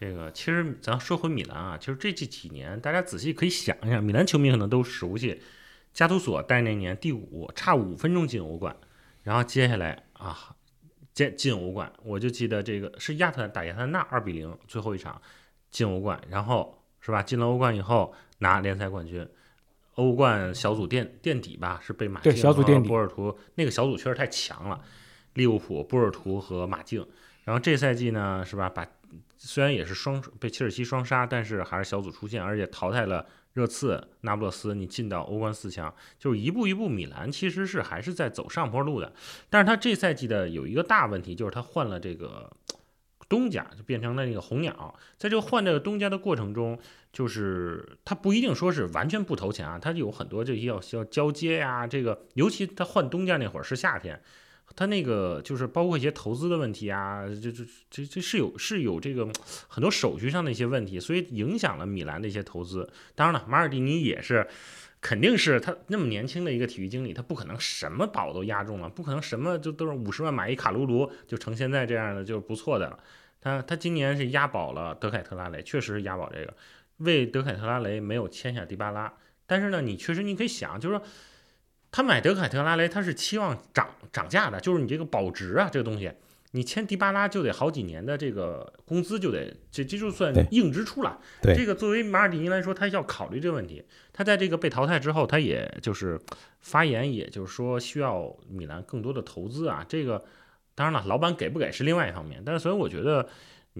[0.00, 5.42] 这个其实咱说回米兰啊，其实这这几年大家仔细可以想一下，米兰球迷可能都熟悉，
[5.92, 8.74] 加图索带那年第五，差五分钟进欧冠，
[9.22, 10.56] 然后接下来啊
[11.12, 15.20] 进进欧冠，我就记得这个是亚特兰打亚特兰大二比零最后一场
[15.70, 17.22] 进欧冠，然后是吧？
[17.22, 19.28] 进了欧冠以后拿联赛冠军。
[19.96, 24.82] 欧冠小组垫垫底吧，是被马对竞和小组垫底波尔图那个小组确实太强了，
[25.34, 27.06] 利物浦、波尔图和马竞。
[27.44, 28.68] 然后这赛季呢，是吧？
[28.70, 28.86] 把
[29.42, 39.10] 虽然也是双被切尔西双杀，但是还是小组出线，而且淘汰了热刺、那不勒斯，你进到欧冠四强，就是一步一步，米兰其实是还是在走上坡路的。
[39.48, 42.54] 但是他这赛季的有一个大问题，就是他换了这个
[43.30, 44.94] 东家，就变成了那个红鸟。
[45.16, 46.78] 在这个换这个东家的过程中，
[47.10, 54.20] 就是他不一定说是完全不投钱啊，他有很多这些要需要交接呀、这个尤其他换东家那会儿是夏天。
[54.76, 59.28] 他那个就是包括一些投资的问题啊，这这这这是有是有这个
[59.68, 62.88] 很多手续上的一些问题，所以影响了米兰的一些投资。
[63.14, 64.46] 当然了，马尔蒂尼也是，
[65.00, 72.98] 肯定是他那么年轻的一个体育经理，他不可能什么宝都押中了，不可能什么就都是五十万买一卡卢卢就成现在这样的就是不错的了。
[73.40, 76.54] 他他今年是押宝了德凯特拉雷，确实是押宝这个，
[76.98, 79.12] 为德凯特拉雷没有签下迪巴拉，
[79.46, 81.04] 但是呢，你确实你可以想，就是说。
[81.92, 86.10] 他买德凯特拉雷，他是期望涨涨价的，就是你这个保值啊，这个东西，
[86.52, 91.18] 你签迪巴拉就得好几年的这个工资就得，这这就算硬支出了。
[91.42, 93.84] 对这个作为马尔蒂尼来说，他要考虑这个问题。
[94.12, 96.20] 他在这个被淘汰之后，他也就是
[96.60, 99.84] 发言，也就是说需要米兰更多的投资啊。
[99.88, 100.24] 这个
[100.74, 103.28] 当然了，老板给不给是另外一方面，但是所以我觉得。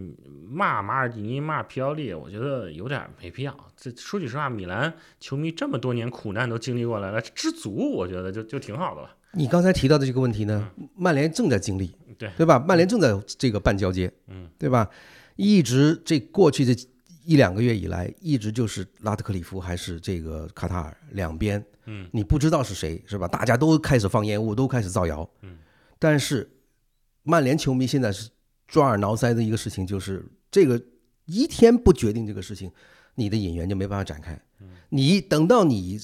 [0.01, 0.17] 嗯，
[0.49, 3.55] 骂马尔蒂尼、骂皮奥利，我觉得有点没必要。
[3.77, 9.11] 这说句实话，米兰球迷这么多年苦难都经历过来了，知足，我觉得就就挺好的了。
[9.33, 12.59] 你刚才提到的这个问题呢，曼联正在经历，对对吧？
[12.59, 14.89] 曼联正在这个半交接，嗯，对吧？
[15.37, 16.89] 一直这过去这
[17.25, 23.29] 一两个月以来，一直就是拉特克里夫还是这个卡塔尔两边，嗯，你不知道是谁，是吧？
[23.29, 25.57] 大家都开始放烟雾，都开始造谣，嗯，
[25.99, 26.51] 但是
[27.23, 28.29] 曼联球迷现在是
[28.71, 30.81] 抓耳挠腮的一个事情，就是这个
[31.27, 32.71] 一天不决定这个事情，
[33.17, 36.01] 你的演员就没办法展开，嗯你等到你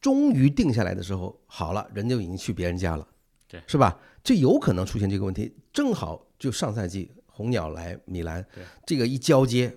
[0.00, 3.06] 终于定下来的时候，好了，人就已经去别人家了，
[3.48, 3.98] 对，是吧？
[4.24, 8.44] 这有可能出现这个问题，正好就上赛季红鸟来米兰，
[8.84, 9.74] 这个一交接，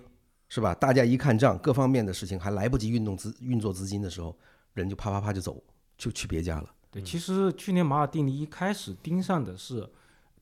[0.48, 0.74] 是吧？
[0.74, 4.36] 大家一看账，各方面的事情还来不及运动资运作资金的时候，
[4.74, 5.62] 人就啪啪啪就走，
[5.96, 6.70] 就去别家了。
[6.90, 9.88] 对，其实去年马尔蒂尼一开始盯上的是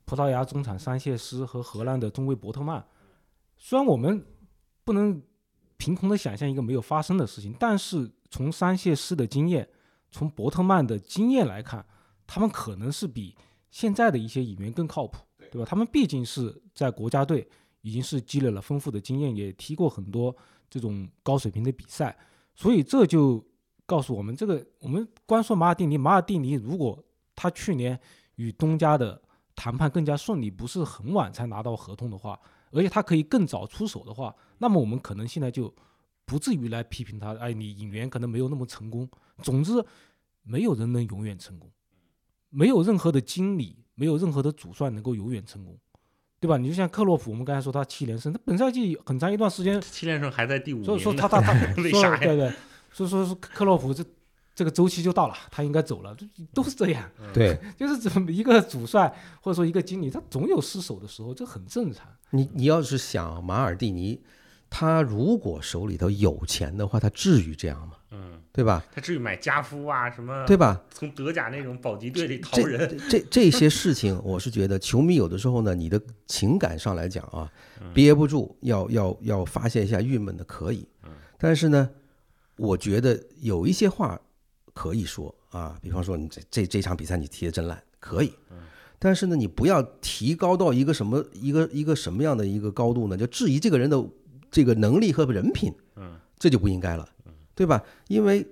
[0.05, 2.85] 葡萄牙中场桑切斯和荷兰的中卫伯特曼。
[3.57, 4.25] 虽然我们
[4.85, 5.23] 不能
[5.77, 9.69] 凭空的想象一个没有发生的事情，但是从桑切斯的经验，
[10.11, 11.85] 从伯特曼的经验来看，
[12.27, 13.37] 他们可能是比
[13.71, 15.19] 现在的一些演员更靠谱，
[15.51, 15.67] 对吧？
[15.69, 17.49] 他们毕竟是在国家队
[17.81, 20.35] 已经是积累了丰富的经验，也踢过很多
[20.69, 22.17] 这种高水平的比赛，
[22.55, 23.45] 所以这就
[23.87, 27.03] 告诉我们，这个我们光说马尔蒂尼，马尔蒂尼如果
[27.35, 27.99] 他去年
[28.37, 29.21] 与东家的
[29.57, 32.39] 谈判更加顺利，不是很晚才拿到合同的话，
[32.71, 35.73] 而且他可以更早出手的话，那么我们可能现在就
[36.25, 39.09] 不至于来批评他，哎，你引援可能没有那么成功。
[39.43, 39.73] 总之，
[40.43, 41.71] 没有人能永远成功，
[42.51, 45.79] 没有任何的经理，没有任何的主帅能够永远成功，
[46.41, 46.57] 对吧？
[46.57, 51.53] 你就像克洛普，我们刚才说他七连胜，他本赛季很长一段时间七连胜还在第五名，所以说他他他
[51.83, 52.19] 为说啥呀？
[52.19, 52.53] 对对，
[52.91, 54.05] 所以说是克洛普这
[54.55, 56.17] 这个周期就到了，他应该走了，
[56.53, 57.11] 都是这样。
[57.35, 62.07] 对 就是怎么一个主帅或者说一个经理，他总有失手的时候，这很正常。
[62.31, 64.21] 你，你要是想马尔蒂尼，
[64.71, 67.95] 他如果手里头有钱的话，他至于这样吗？
[68.13, 68.85] 嗯，对吧？
[68.93, 70.45] 他至于买加夫啊什么？
[70.47, 70.81] 对吧？
[70.89, 77.51] 从德甲那种保级队里淘人，这这这些事情，我是觉得球迷有的时候呢，你的情感上来讲啊，
[77.81, 81.91] 嗯憋不住，要要要发泄一下郁闷的可以，嗯但是呢，
[82.57, 84.21] 我觉得有一些话
[84.75, 88.59] 可以说啊，比方说你这这这场比赛你踢得真烂，可以，嗯
[88.99, 93.17] 但是呢，你不要提高到一个什么一个一个什么样的一个高度呢？
[93.17, 94.03] 就质疑这个人的
[94.51, 97.07] 这个能力和人品，嗯，这就不应该了，
[97.55, 97.83] 对吧？
[98.09, 98.47] 因为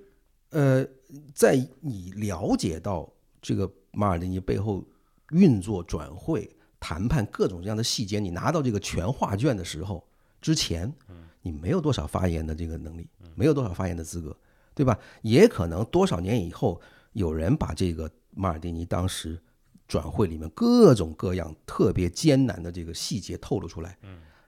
[0.50, 0.86] 呃，
[1.34, 3.10] 在你了解到
[3.40, 4.84] 这个马尔蒂尼背后
[5.30, 10.06] 运作、转会、谈判各种各样的细节，你拿到这个全画卷的时候，
[10.42, 10.92] 之前，
[11.40, 14.36] 你没有多少发言的这个能力，没有多少发言的资格，
[14.74, 14.98] 对吧？
[15.22, 16.80] 也可能多少年以后，
[17.12, 19.38] 有人把这个马尔蒂尼当时
[19.86, 23.98] 转会里面各种各样特别艰难的这个细节透露出来，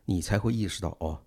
[0.05, 1.21] 你才会意识到哦，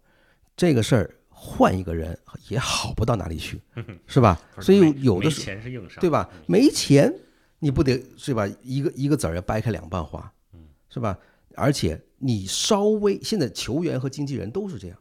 [0.55, 2.17] 这个事儿换一个人
[2.49, 3.61] 也好不到哪里去，
[4.07, 4.39] 是吧？
[4.59, 5.45] 所以有的时候。
[5.45, 6.27] 钱是硬伤，对吧？
[6.47, 7.13] 没钱，
[7.59, 8.47] 你不得是吧？
[8.63, 10.33] 一个一个子儿要掰开两半花，
[10.89, 11.17] 是吧？
[11.55, 14.97] 而且你稍微现在球员和经纪人都是这样，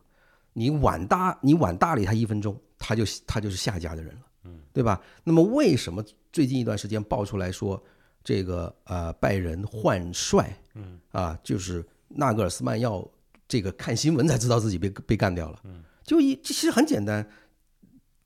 [0.53, 5.01] 你晚搭你晚搭理他一分钟，他就他就是下家的人了，嗯对吧？
[5.25, 7.83] 那么为什么最近一段时间爆出来说
[8.23, 13.07] 这个呃拜仁换帅，嗯啊，就是纳格尔斯曼要
[13.49, 17.29] 这个看新闻才知道自己被被干掉了，嗯就一其实很简单，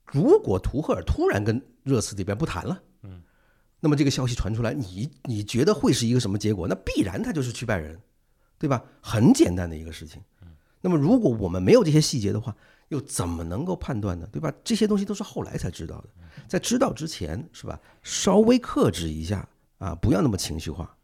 [0.06, 3.22] 如果图赫尔突然跟热刺这边不谈了，嗯，
[3.80, 6.68] 那么这个消息传出来，你你觉得会是一个什么结果？
[6.68, 7.98] 那必然他就是去拜仁，
[8.58, 8.84] 对吧？
[9.00, 10.22] 很简单的一个事情。
[10.82, 12.56] 那么如果我们没有这些细节的话，
[12.90, 14.28] 又怎么能够判断呢？
[14.30, 14.52] 对吧？
[14.62, 16.08] 这些东西都是后来才知道的，
[16.46, 17.80] 在知道之前，是吧？
[18.02, 20.96] 稍微克制一下啊，不要那么情绪化。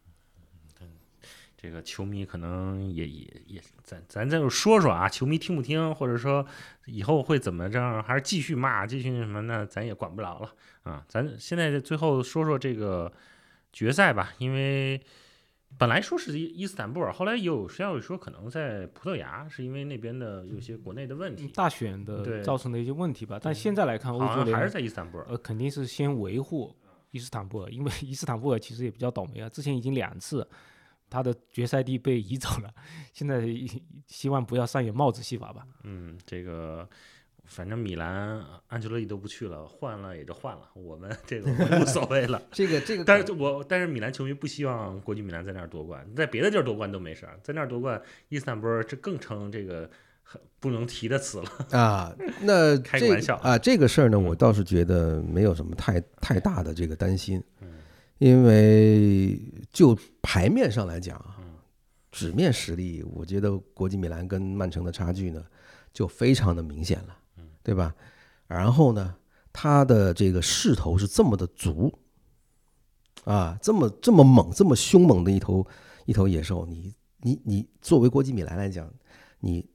[1.57, 6.47] 这个球迷可能也也也，咱咱再说说啊，球迷听不听，或者说
[6.85, 9.67] 以后会怎么着，还是继续骂，继续什么呢？
[9.67, 11.05] 咱也管不了了啊。
[11.09, 13.13] 咱现在最后说说这个
[13.73, 15.01] 决赛吧，因为
[15.79, 23.39] 本来说是伊伊斯坦布尔，后来有消息说可能在葡萄牙，是因为那边的有些国内的问题，大选的造成的一些问题吧。
[23.43, 25.27] 但现在来看，欧好像还是在伊斯坦布尔。
[25.29, 26.75] 呃肯定是先维护
[27.11, 30.47] 伊斯坦布尔，因为伊斯坦布尔其实也比较倒霉啊，之前已经两次
[31.11, 32.75] 他的决赛地被移走了，
[33.13, 33.47] 现在
[34.07, 35.67] 希望不要上演帽子戏法吧。
[35.85, 36.89] 嗯，这个
[37.47, 42.43] 反正米兰安切洛蒂都不去了，换了也就换了，我们这个无所谓了。
[42.53, 49.89] 这个这个，但是我但是米兰球迷不希望国际米兰在那儿夺冠，在别的地儿夺冠都没事儿，在那儿夺冠，伊斯坦布尔这更成这个
[50.23, 51.79] 很不能提的词了。
[51.79, 57.43] 啊， 那开个玩笑啊，这个事儿呢，我倒是觉得没有什么太太大的这个担心，
[58.19, 59.41] 因为
[59.71, 61.39] 就牌面上来讲啊，
[62.11, 65.45] 纸面实力，我觉得国际米兰跟曼城的差距呢
[65.93, 67.17] 就非常的明显了，
[67.67, 67.93] 对吧？
[68.47, 69.13] 然后呢，
[69.53, 71.93] 他的这个势头是这么的足，
[73.25, 75.67] 啊，这么这么猛，这么凶猛的一头
[76.05, 78.89] 一头野兽，你你你作为国际米兰来讲，
[79.41, 79.69] 你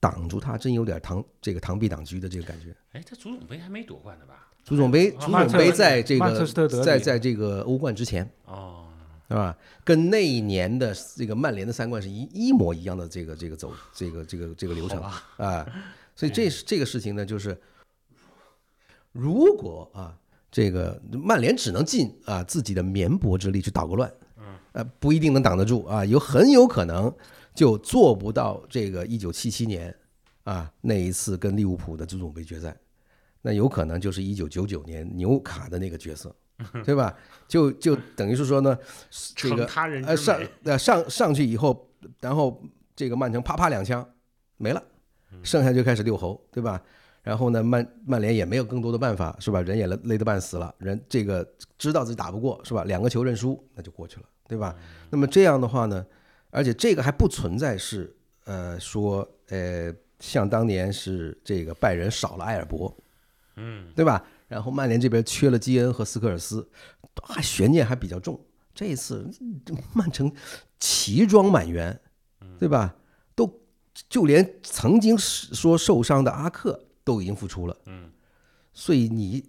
[0.00, 2.74] 挡住他真有点螳这个螳臂挡车的这个感觉。
[2.90, 4.48] 哎，他足总杯还没夺冠呢吧？
[4.64, 6.44] 足总杯，啊足总杯在这个
[6.82, 8.88] 在在这个欧冠之前，哦，
[9.28, 9.56] 是吧？
[9.84, 15.00] 跟那一年的这个曼联的三冠是一一模一样的这个这个走这个这个这个流程
[15.36, 15.64] 啊，
[16.16, 17.56] 所以这是这个事情呢，就是
[19.12, 20.18] 如果啊，
[20.50, 27.14] 这个曼联只能尽啊自己的绵薄之力去捣个乱，嗯，呃，不一定能挡得住啊，有很有可能
[27.54, 29.94] 就做不到这个一九七七年
[30.44, 32.76] 啊那一次跟利物浦的足总杯决赛，
[33.42, 36.34] 那有可能就是一九九九年纽卡的那个角色，
[36.82, 37.14] 对吧？
[37.46, 38.76] 就就等于是说呢，
[39.34, 40.40] 这个成他人呃上。
[40.64, 41.90] 呃上上去以后，
[42.20, 42.62] 然后
[42.94, 44.08] 这个曼城啪啪两枪
[44.56, 44.82] 没了，
[45.42, 46.80] 剩下就开始遛猴，对吧？
[47.22, 49.60] 然后呢，曼曼联也没有更多的办法，是吧？
[49.62, 51.44] 人也累累得半死了，人这个
[51.76, 52.84] 知道自己打不过，是吧？
[52.84, 54.76] 两个球认输，那就过去了，对吧？
[55.10, 56.06] 那么这样的话呢，
[56.50, 58.14] 而且这个还不存在是
[58.44, 62.96] 呃说呃像当年是这个拜仁少了埃尔伯，
[63.56, 64.24] 嗯，对吧？
[64.46, 66.64] 然后曼联这边缺了基恩和斯科尔斯，
[67.24, 68.40] 还悬念还比较重。
[68.72, 69.28] 这一次
[69.92, 70.30] 曼城
[70.78, 71.98] 奇装满员，
[72.56, 72.94] 对吧？
[73.96, 78.10] 都就连曾经说受伤的阿克都已经复出了，嗯，
[78.72, 79.44] 所以你，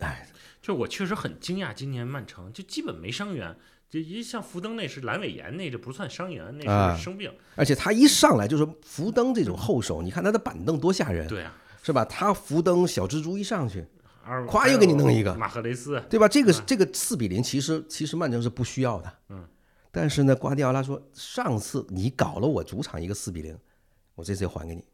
[0.00, 0.28] 哎，
[0.62, 3.54] 就我确实很惊讶，今年曼城就基本没伤员，
[3.88, 7.32] 就一像福登那是阑尾炎，那这不算伤员，那啊是生病。
[7.56, 12.04] 而且他一上来就是福登这种后手，你看他的板凳多吓人，对啊，是吧？
[12.04, 13.84] 他福登小蜘蛛一上去，
[14.22, 16.28] 二咵又给你弄一个马赫雷斯，对吧？
[16.28, 19.46] 这个这个四比零，其实其实曼城是不需要的，嗯。
[19.92, 23.58] 但是呢，瓜迪奥拉说，上次你搞了我主场一个四比零，
[24.20, 24.84] 我这次要还给你，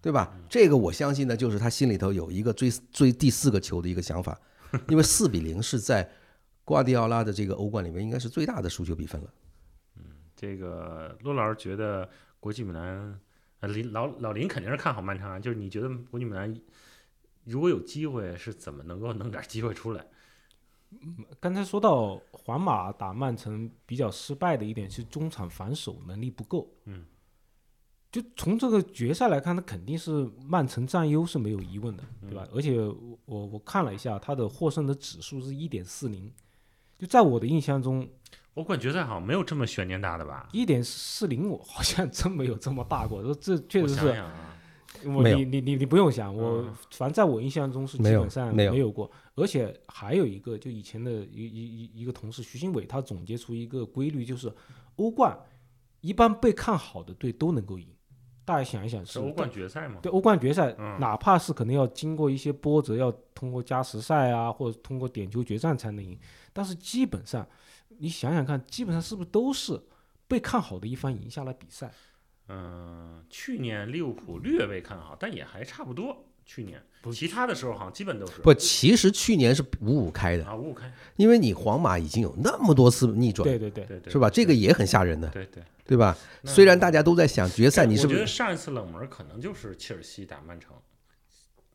[0.00, 0.34] 对吧？
[0.48, 4.40] 这个我相信呢，就是他心里头有一个追追第四个球的一个想法，
[4.88, 6.10] 因为四比零是在
[6.64, 9.30] 瓜迪奥拉的这个欧冠里面应该是最大的输球比分了。
[9.98, 10.04] 嗯
[10.34, 12.08] 这个陆老师觉得
[12.40, 13.20] 国际米兰，
[13.60, 16.52] 呃，林老老林肯定是看好曼城啊，就是你觉得国际米兰
[17.44, 20.04] 如果有机会，是怎么能够弄点机会出来？
[21.40, 26.70] 刚才说到皇马打曼城比较失败的一点是中场防守能力不够。
[26.84, 27.04] 嗯，
[28.14, 32.46] 就从这个决赛来看，那肯定是曼城占优是没有疑问的，对吧？
[32.54, 36.32] 而且我我我看了一下，他的获胜的指数是一点四零，
[36.96, 38.08] 就在我的印象中，
[38.54, 40.48] 欧冠决赛好像没有这么悬念大的吧？
[40.52, 43.20] 一点四零我好像真没有这么大过。
[43.20, 44.56] 说这确实是，想想啊，
[45.06, 49.10] 我没有你你你你不用想，我嗯反正在我印象中是基没有本上没有有过。
[49.34, 54.54] 而且还有一个，就以前的一一一一个同事徐新伟，他总结出一个规律，就是
[54.94, 55.36] 欧冠
[56.00, 57.88] 一般被看好的队都能够赢。
[58.44, 60.00] 大家想一想，是是欧冠决赛嘛？
[60.02, 66.18] 对欧冠决赛，嗯哪怕是可能要经过一些波折，要通过加时赛啊，或者通过点球决战才能赢，
[66.52, 67.46] 但是基本上
[67.88, 69.80] 你想想看，基本上是不是都是
[70.28, 71.90] 被看好的一方赢下了比赛？
[72.48, 76.24] 嗯，去年利物浦略微看好，但也还差不多。
[76.44, 84.30] 去年不其他的时候好像基本都是不，其实去年是五五开的，啊五五开，因为你皇马已经有那么多次逆转，对对对，对对，是吧？
[84.30, 85.62] 这个也很吓人的，对对。
[85.86, 86.16] 对吧？
[86.44, 90.72] 虽然大家都在想决赛你是我觉得不是上一次冷门可能就是切尔西打曼城，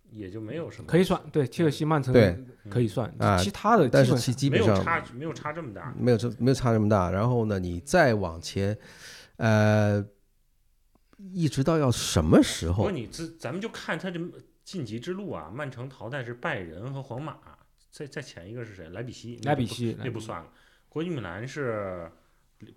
[0.10, 5.94] 也就没有什么可以算，对切尔西、曼城对可以算，啊其他的但是其基本上没有差没有差这么大。
[5.96, 7.12] 没有这没有差这么大。
[7.12, 8.76] 然后呢，你再往前，
[9.38, 10.04] 呃，
[11.32, 12.92] 一直到要什么时候不过？
[12.92, 14.20] 你这咱们就看他这
[14.70, 17.40] 晋级之路啊，曼城淘汰是拜仁和皇马，
[17.90, 18.88] 再再前一个是谁？
[18.90, 20.48] 莱比锡，莱比锡那不算了。
[20.88, 22.08] 国际米兰是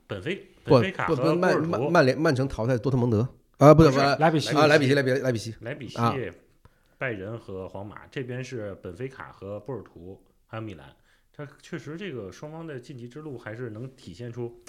[0.07, 3.29] 本菲不本菲卡和波尔曼曼图，曼联曼城淘汰多特蒙德
[3.59, 6.15] 啊，不是不是不是莱比锡啊，莱比锡莱比莱比锡莱比锡啊、
[6.97, 10.97] 拜仁和皇马，这边是本菲卡和波尔图，还有米兰。
[11.31, 14.63] 它确实这个双方的晋级之路还是能体现出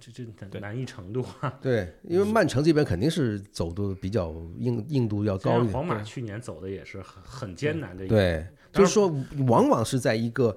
[0.00, 1.58] 这这难难易程度啊。
[1.62, 5.72] 对，因为曼城这边肯定是走的比较硬硬度要高一点。
[5.72, 9.08] 皇马去年走的也是很很艰难的一个，对，就是说，
[9.48, 10.56] 往往是在一个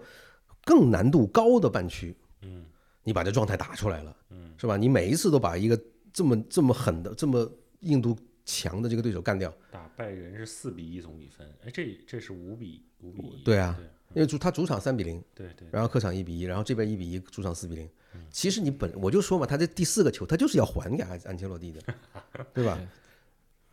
[0.64, 2.66] 更难度高的半区，嗯
[3.04, 4.78] 你把这状态打出来了，嗯，是吧？
[4.78, 5.82] 你每一次都把一个
[6.14, 17.90] 这么这么狠的、这么硬度强的这个对手干掉，打拜仁是四比一总比分，哎，这这是五比五比一，对啊对因为主他主场三比零，对对，然后客场一比一，然后这边一比一，主场四比零。
[18.30, 21.82] 其实你本我就说嘛，他这第四个球他就是要还给安安切洛蒂的，
[22.54, 22.78] 对吧？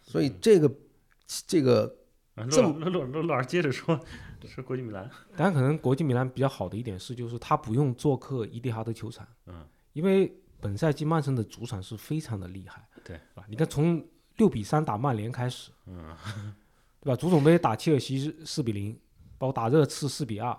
[0.03, 0.72] 所以这个
[1.47, 1.93] 这个
[2.34, 3.99] 啊这陆陆陆陆老师接着说，
[4.47, 13.45] 是国际米兰，当然，可能国际米兰比较好的一点是，就是他不用做客伊蒂哈德球场，嗯，因为本赛季曼城的主场是非常的厉害，对是吧？
[13.49, 14.05] 你看从
[14.36, 16.16] 六比三打曼联开始，嗯，
[17.01, 17.16] 对吧？
[17.16, 18.97] 足总杯打切尔西四比零，
[19.39, 20.55] 包括打热刺四比二，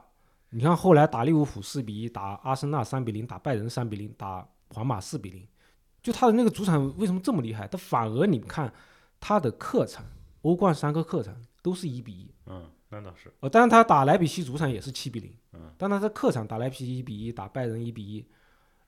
[0.50, 5.46] 你看后来打利物浦四比一，打阿森纳三比零，打拜仁三比零，打皇马四比零，
[6.02, 7.68] 就他的那个主场为什么这么厉害？
[7.68, 8.74] 他反而你看
[9.20, 10.06] 他的客场，
[10.42, 18.26] 欧冠三个客场都是一比一，嗯，那倒是，呃，当然他打莱比锡主场也是七比零，嗯，但他在客场打莱比锡一比一，打拜仁一比一，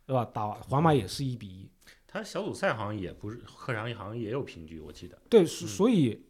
[0.06, 0.24] 对吧？
[0.34, 1.70] 打皇马也是一比一，
[2.08, 6.26] 他小组赛好像也不是客场好像也有平局，我记得，对，所所以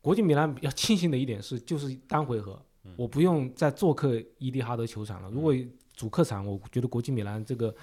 [0.00, 2.62] 国际米兰比较庆幸的一点是，就是单回合，
[2.96, 5.30] 我不用再做客伊蒂哈德球场了。
[5.30, 5.54] 如果
[5.94, 7.74] 主客场，我觉得国际米兰这个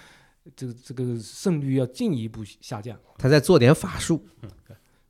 [0.56, 3.00] 这个这个胜率要进一步下降。
[3.18, 4.24] 他在做点法术，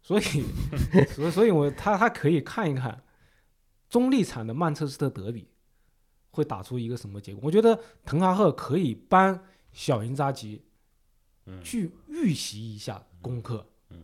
[0.01, 0.23] 所以，
[1.13, 3.03] 所以，所以我他他可以看一看
[3.89, 5.47] 中立场的曼彻斯特德比
[6.31, 7.41] 会打出一个什么结果。
[7.43, 9.39] 我觉得滕哈赫可以帮
[9.71, 10.63] 小因扎吉
[11.45, 14.01] 嗯，去预习一下功课，嗯，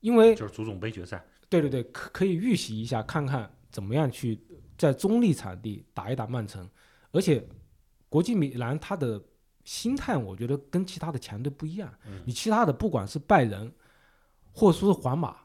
[0.00, 4.38] 因为就是足总杯决赛，对对对，可可以预习一下，看看怎么样去
[4.76, 6.68] 在中立场地打一打曼城，
[7.12, 7.46] 而且
[8.08, 9.22] 国际米兰他的
[9.64, 11.92] 心态，我觉得跟其他的强队不一样。
[12.06, 13.72] 嗯你其他的不管是拜仁，
[14.52, 15.36] 或者说是皇马，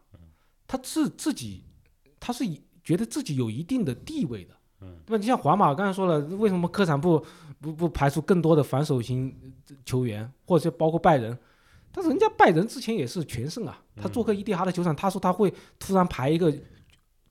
[0.66, 1.64] 他自自己
[2.20, 5.20] 他是以觉得自己有一定的地位的，嗯，对吧？
[5.20, 7.24] 你像皇马，刚才说了，为什么客场不
[7.60, 9.36] 不不排除更多的防守型
[9.86, 11.38] 球员，或者包括拜仁？
[11.92, 16.54] 但是人家拜仁之前也是全胜啊，他做客伊蒂哈德球场，他说他会突然排一个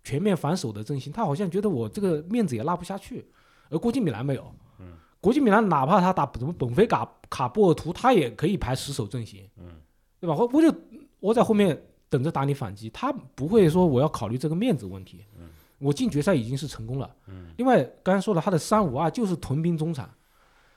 [0.07, 3.27] 全面反手的阵型，他好像觉得我这个面子也拉不下去。
[3.69, 9.65] 而国际米兰没有，嗯，国际米兰哪怕他打什么本菲卡卡波尔图，他也可以排十手阵型，嗯，
[10.21, 10.37] 对吧？
[10.37, 10.73] 我我就
[11.19, 11.77] 我在后面
[12.09, 15.49] 等着打你反击，他不会说我要考虑这个面子问题，嗯，
[15.81, 20.09] 我进决赛已经是成功了，嗯，另外刚才说了，他的三五二就是屯兵中场，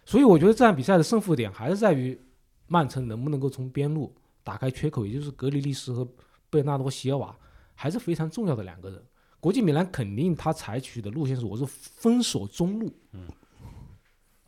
[0.06, 2.20] 所以我觉得这场比赛的胜负点还是在于
[2.66, 4.12] 曼城能不能够从边路
[4.44, 6.08] 打开缺口，也就是格里利什和
[6.50, 7.38] 贝纳多·席尔瓦
[7.76, 9.00] 还是非常重要的两个人。
[9.40, 13.28] 国际米兰肯定他采取的路线是，我是封锁中路，嗯，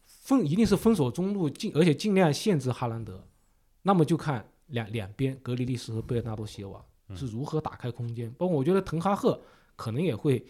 [0.05, 3.23] 封一定是封锁中路，尽而且尽量限制哈兰德。
[3.83, 6.85] 那么就看两两边格里利什和贝尔纳多·席尔瓦
[7.15, 8.31] 是如何打开空间。
[8.37, 9.41] 包括我觉得滕哈赫
[9.75, 10.45] 可能也会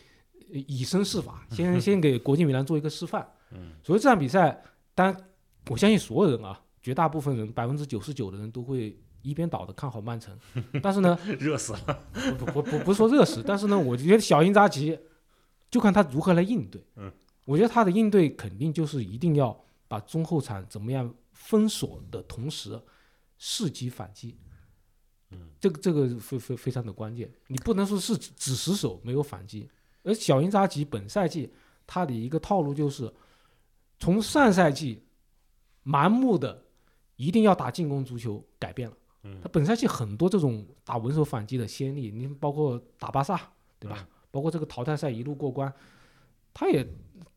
[0.51, 3.25] 呃以身试法， 先先给国际米兰做一个示范。
[3.51, 4.61] 嗯，所以这场比赛，
[4.95, 5.15] 当然
[5.69, 10.37] 我相信所有人啊，绝大部分人百分之九十九的人都会一边倒的看好曼城。
[10.81, 12.03] 但是呢，热死了。
[12.37, 14.97] 不不不不是说热死，但是呢，我觉得小因扎吉
[15.69, 16.83] 就看他如何来应对。
[16.95, 17.11] 嗯，
[17.45, 19.57] 我觉得他的应对肯定就是一定要
[19.87, 22.79] 把中后场怎么样封锁的同时，
[23.39, 24.37] 伺机反击。
[25.31, 29.69] 嗯，这个这个非非非常的关键，你不能说是只只死守没有反击。
[30.03, 31.51] 而小因扎吉本赛季
[31.87, 33.11] 他的一个套路就是，
[33.97, 35.01] 从上赛季
[35.85, 36.65] 盲目的
[37.15, 38.97] 一定要打进攻足球改变了。
[39.23, 43.39] 嗯他本赛季很多这种打稳守反击的先例，你包括打巴萨，
[43.79, 44.07] 对吧？
[44.31, 45.71] 包括这个淘汰赛一路过关，
[46.53, 46.87] 他也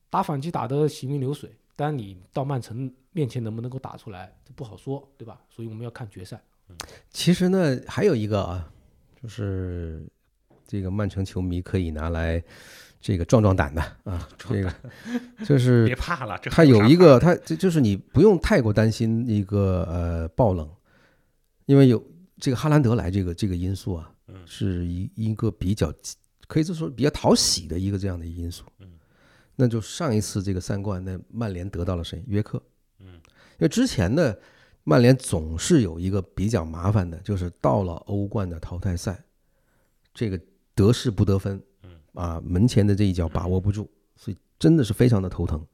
[0.09, 1.51] 打反击打得行云流水。
[1.77, 5.41] 当然，你到曼城面前能不能够打出来，这不好说，对吧？
[5.51, 6.41] 所以我们要看决赛。
[7.11, 8.71] 其实呢，还有一个啊，
[9.21, 10.07] 就是
[10.67, 12.43] 这个曼城球迷可以拿来
[13.01, 14.73] 这个壮壮胆的啊，这个
[15.45, 20.71] 就是 别怕了，这他还有一个，他这就是你不用太过担心一个呃爆冷，
[21.67, 22.03] 因为有
[22.39, 25.93] 这个哈兰德来这个这个因素啊，嗯是一一个比较
[26.47, 28.65] 可以说比较讨喜的一个这样的因素。
[28.81, 28.89] 嗯，
[29.57, 32.23] 那就上一次这个三冠，那曼联得到了谁？
[32.27, 32.63] 约克。
[33.01, 34.35] 嗯，因为之前呢，
[34.83, 39.25] 曼联总是有一个比较麻烦的，就是到了欧冠的淘汰赛，
[40.13, 40.39] 这个
[40.75, 45.67] 得势不得分，嗯啊，门前的这一脚把握不住，所以真的是非常的头疼。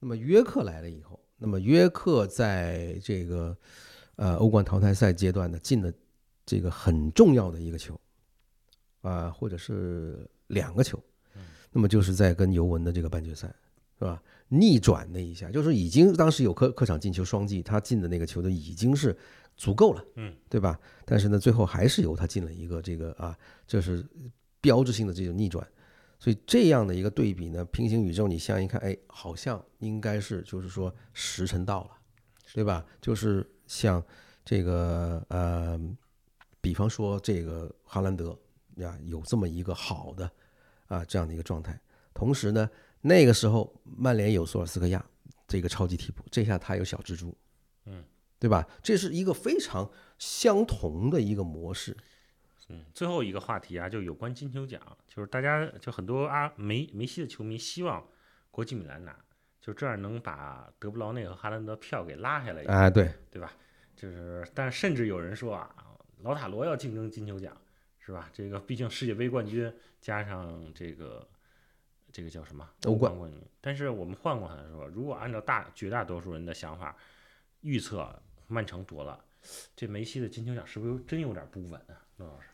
[0.00, 3.56] 那么约克来了以后，那么约克在这个
[4.20, 5.90] 呃欧冠淘汰赛阶段呢，进了
[6.44, 7.98] 这个很重要的一个球，
[9.00, 11.02] 啊、或者是两个球，
[11.72, 13.48] 那么就是在跟尤文的这个半决赛，
[13.98, 14.22] 是吧？
[14.48, 19.16] 逆转那一下，就是已经当时有客客场进球双季，他进的那个球都已经是
[19.56, 20.78] 足够了，嗯，对吧？
[21.06, 23.34] 但是呢，最后还是由他进了一个这个啊，
[23.66, 24.04] 这是
[24.60, 25.66] 标志性的这种逆转。
[26.18, 31.90] 所以这样的一个对比呢，平行宇宙你想一看，哎，好像应该是就是说时辰到了，
[32.52, 32.84] 对吧？
[33.00, 34.04] 就是像
[34.44, 35.80] 这个呃，
[36.60, 38.36] 比方说这个哈兰德
[38.78, 40.28] 呀，有这么一个好的
[40.88, 41.80] 啊这样的一个状态，
[42.12, 42.68] 同时呢，
[43.00, 45.04] 那个时候曼联有索尔斯克亚
[45.46, 47.32] 这个超级替补，这下他有小蜘蛛，
[47.84, 48.04] 嗯，
[48.40, 48.66] 对吧？
[48.82, 51.96] 这是一个非常相同的一个模式，
[52.70, 58.04] 嗯，最后一个话题啊，就有关金球奖，就是大家就很多啊梅梅西的球迷希望
[58.50, 59.16] 国际米兰拿，
[59.70, 63.52] 就这样能把德布劳内和哈兰德票给拉下来一点，啊，对，对吧？
[63.94, 65.72] 就是，但甚至有人说啊，
[66.22, 67.56] 老塔罗要竞争金球奖，
[68.00, 68.28] 是吧？
[68.32, 71.24] 这个毕竟世界杯冠军加上这个
[72.10, 76.96] 这个叫什么欧冠冠军，但是我们换过来说，如果按照大绝大多数人的想法
[77.60, 78.12] 预测，
[78.48, 79.24] 曼城夺了，
[79.76, 81.94] 这梅西的金球奖是不是真有点不稳啊？
[82.16, 82.48] 陆老师，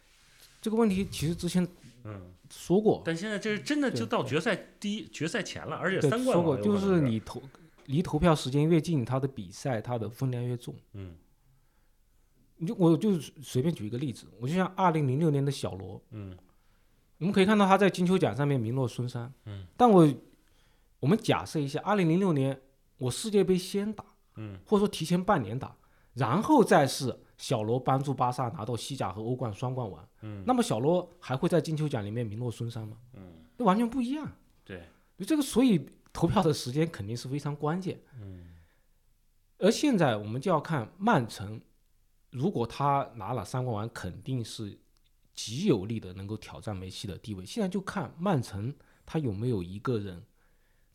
[0.61, 1.67] 这个问题其实之前
[2.05, 7.01] 嗯，说过，但现在这是真的就到决赛第一决赛前了，而且，三冠说过，就是。
[7.01, 7.43] 你投
[7.87, 10.75] 离投票时间越近，他的比赛他的分量越重。
[10.93, 11.15] 嗯。
[12.57, 16.37] 你就我就随便举一个例子，我就像二零零六年的小罗，嗯。
[17.19, 20.07] 我们可以看到他在金球奖上面名落孙山，嗯，但我
[21.01, 22.61] 我们假设一下，二零零六年
[22.99, 24.05] 我世界杯先打，
[24.37, 24.59] 嗯。
[24.67, 25.77] 或者说提前半年打，
[26.15, 32.97] 然后再是小罗帮助巴萨拿到西甲和欧冠双冠王，嗯那么小罗还会在金球奖里面名落孙山吗？
[33.15, 34.31] 嗯，这完全不一样。
[34.65, 38.01] 对，这个所以投票的时间肯定是非常关键。
[38.21, 38.45] 嗯
[39.59, 41.61] 而现在我们就要看曼城，
[42.31, 44.79] 如果他拿了三冠王，肯定是
[45.33, 47.45] 极有力的能够挑战梅西的地位。
[47.45, 48.75] 现在就看曼城
[49.07, 50.23] 他有没有一个人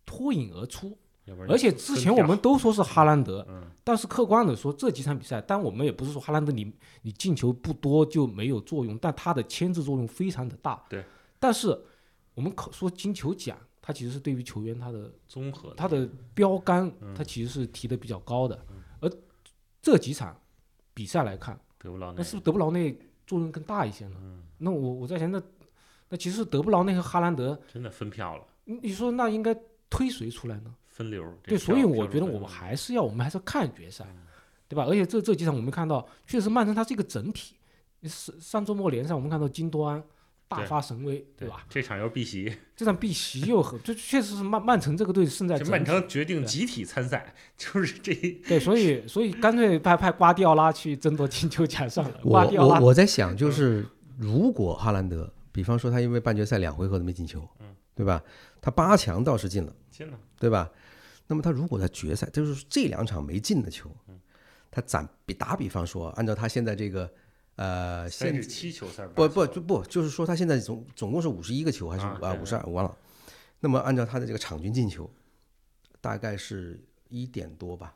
[0.06, 0.98] 脱颖而出。
[1.48, 6.72] 而且之前我们都说是哈兰德，嗯但是客观的说，这几场比赛，但我们也不是说哈兰德你
[7.02, 10.84] 你进球不多就没有作用，但他的牵制作用非常的大。
[10.90, 11.04] 对。
[11.40, 11.78] 但是
[12.34, 18.64] 我们可说金球奖，它其实是对于球员他的综合的他的标杆，嗯他其实是提的比较高的。
[19.00, 19.12] 而
[19.82, 20.40] 这几场
[20.94, 24.18] 比赛来看，德布劳内那是不是德布劳内作用更大一些呢？
[24.22, 25.42] 嗯那我我在想，那
[26.10, 29.56] 那其实德布劳内和哈兰德，真的分票了，你你说那应该
[29.90, 30.76] 推谁出来呢？
[31.02, 31.26] 分流。
[31.44, 34.18] 对，所以我觉得我们还是要，我们还是要看决赛，嗯
[34.68, 34.86] 对吧？
[34.86, 37.56] 而且这这几场我们看到，确实曼城它是一个整体。
[38.04, 40.02] 上上周末联赛我们看到金多安
[40.48, 41.66] 大发神威，对对吧？？
[41.70, 45.60] 这场又是碧玺，这场碧玺又很，这确实是曼曼城这个队胜在。
[45.66, 48.14] 曼城决定集体参赛， 就是这
[48.48, 52.20] 对，所以所以干脆派派瓜迪奥拉去争夺金球奖算了。
[52.24, 53.86] 我瓜迪奥拉我我在想，就是
[54.18, 58.24] 如果哈兰德，比方说他因为半决赛两回合都没进球，嗯，对吧？
[58.60, 60.70] 他八强倒是进了，进了，对吧？
[61.32, 64.20] 那么他如果在决赛，就是这两场没进的球，嗯
[64.70, 67.10] 他攒比打比方说，按照他现在这个
[67.56, 72.98] 呃现三十七球赛不不就不就是说他现在总总共是五十一个球还是啊五十二我忘了。
[73.62, 75.10] 那么按照他的这个场均进球，
[76.02, 76.78] 大概是
[77.08, 77.96] 一点多吧，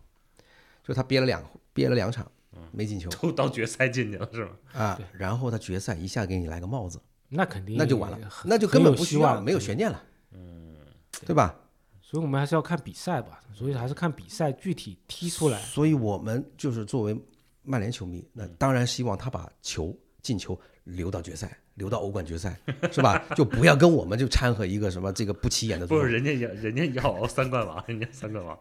[0.82, 2.32] 就他憋了两憋了两场
[2.72, 4.52] 没进球都到决赛进去了是吗？
[4.72, 10.78] 啊，然后他决赛一下给你来个帽子，那肯定那就完了，那就根本不需要了，没有悬念了，嗯，
[11.26, 11.54] 对吧？
[12.16, 15.60] 所以我们还是要看比赛吧，所以还是看比赛具体踢出来。
[15.60, 17.20] 所以我们就是作为
[17.62, 22.58] 曼联球迷，那当然希望他把球进球留到决赛，留到欧冠决赛，
[22.90, 23.22] 是吧？
[23.36, 28.58] 就不要跟我们就掺和一个什么这个不起眼的不是，人家要人家要 三冠王，人家三冠王。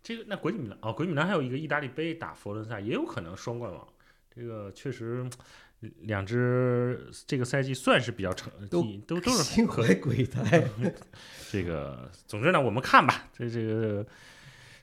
[0.00, 3.84] 这个那国际米兰哦，国际米兰还有一个意大利杯打佛罗伦萨，也有可能双冠王。
[4.32, 5.28] 这个确实，
[5.80, 10.66] 两支这个赛季算是比较成都都都是心怀鬼 胎，
[11.52, 13.28] 这个，总之呢，我们看吧。
[13.32, 14.04] 这这个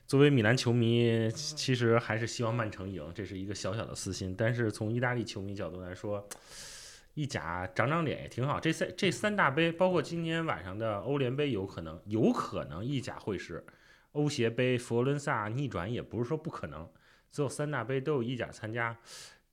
[0.06, 4.34] 作为米兰球迷，其其实还是希望曼城赢，这是一个小小的私心。
[4.38, 6.26] 但是从意大利球迷角度来说，
[7.14, 8.60] 意甲长长脸也挺好。
[8.60, 13.64] 这三这三大杯，包括今天晚上的欧联杯，有可能有可能意甲会师，
[14.12, 16.88] 欧协杯佛罗伦萨逆转也不是说不可能。
[17.30, 18.96] 最后三大杯都有意甲参加，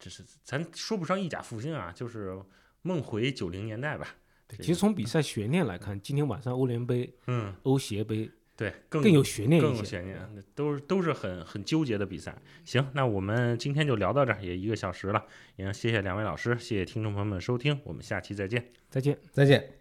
[0.02, 2.38] 只是咱说不上意甲复兴啊，就是
[2.82, 4.16] 梦回九零年代吧。
[4.48, 9.80] 对，其实从比赛悬念来看，今天晚上欧联杯、嗯，欧协杯对，更更有悬念更一些。
[9.80, 12.36] 有悬念，那都是都是很很纠结的比赛。
[12.66, 15.24] 行，那我们今天就聊到这儿，也一个小时了，
[15.56, 18.72] 也谢谢两位老师，谢谢听众朋友们收听，我们下期再见。
[18.90, 19.18] 再见。
[19.32, 19.81] 再见。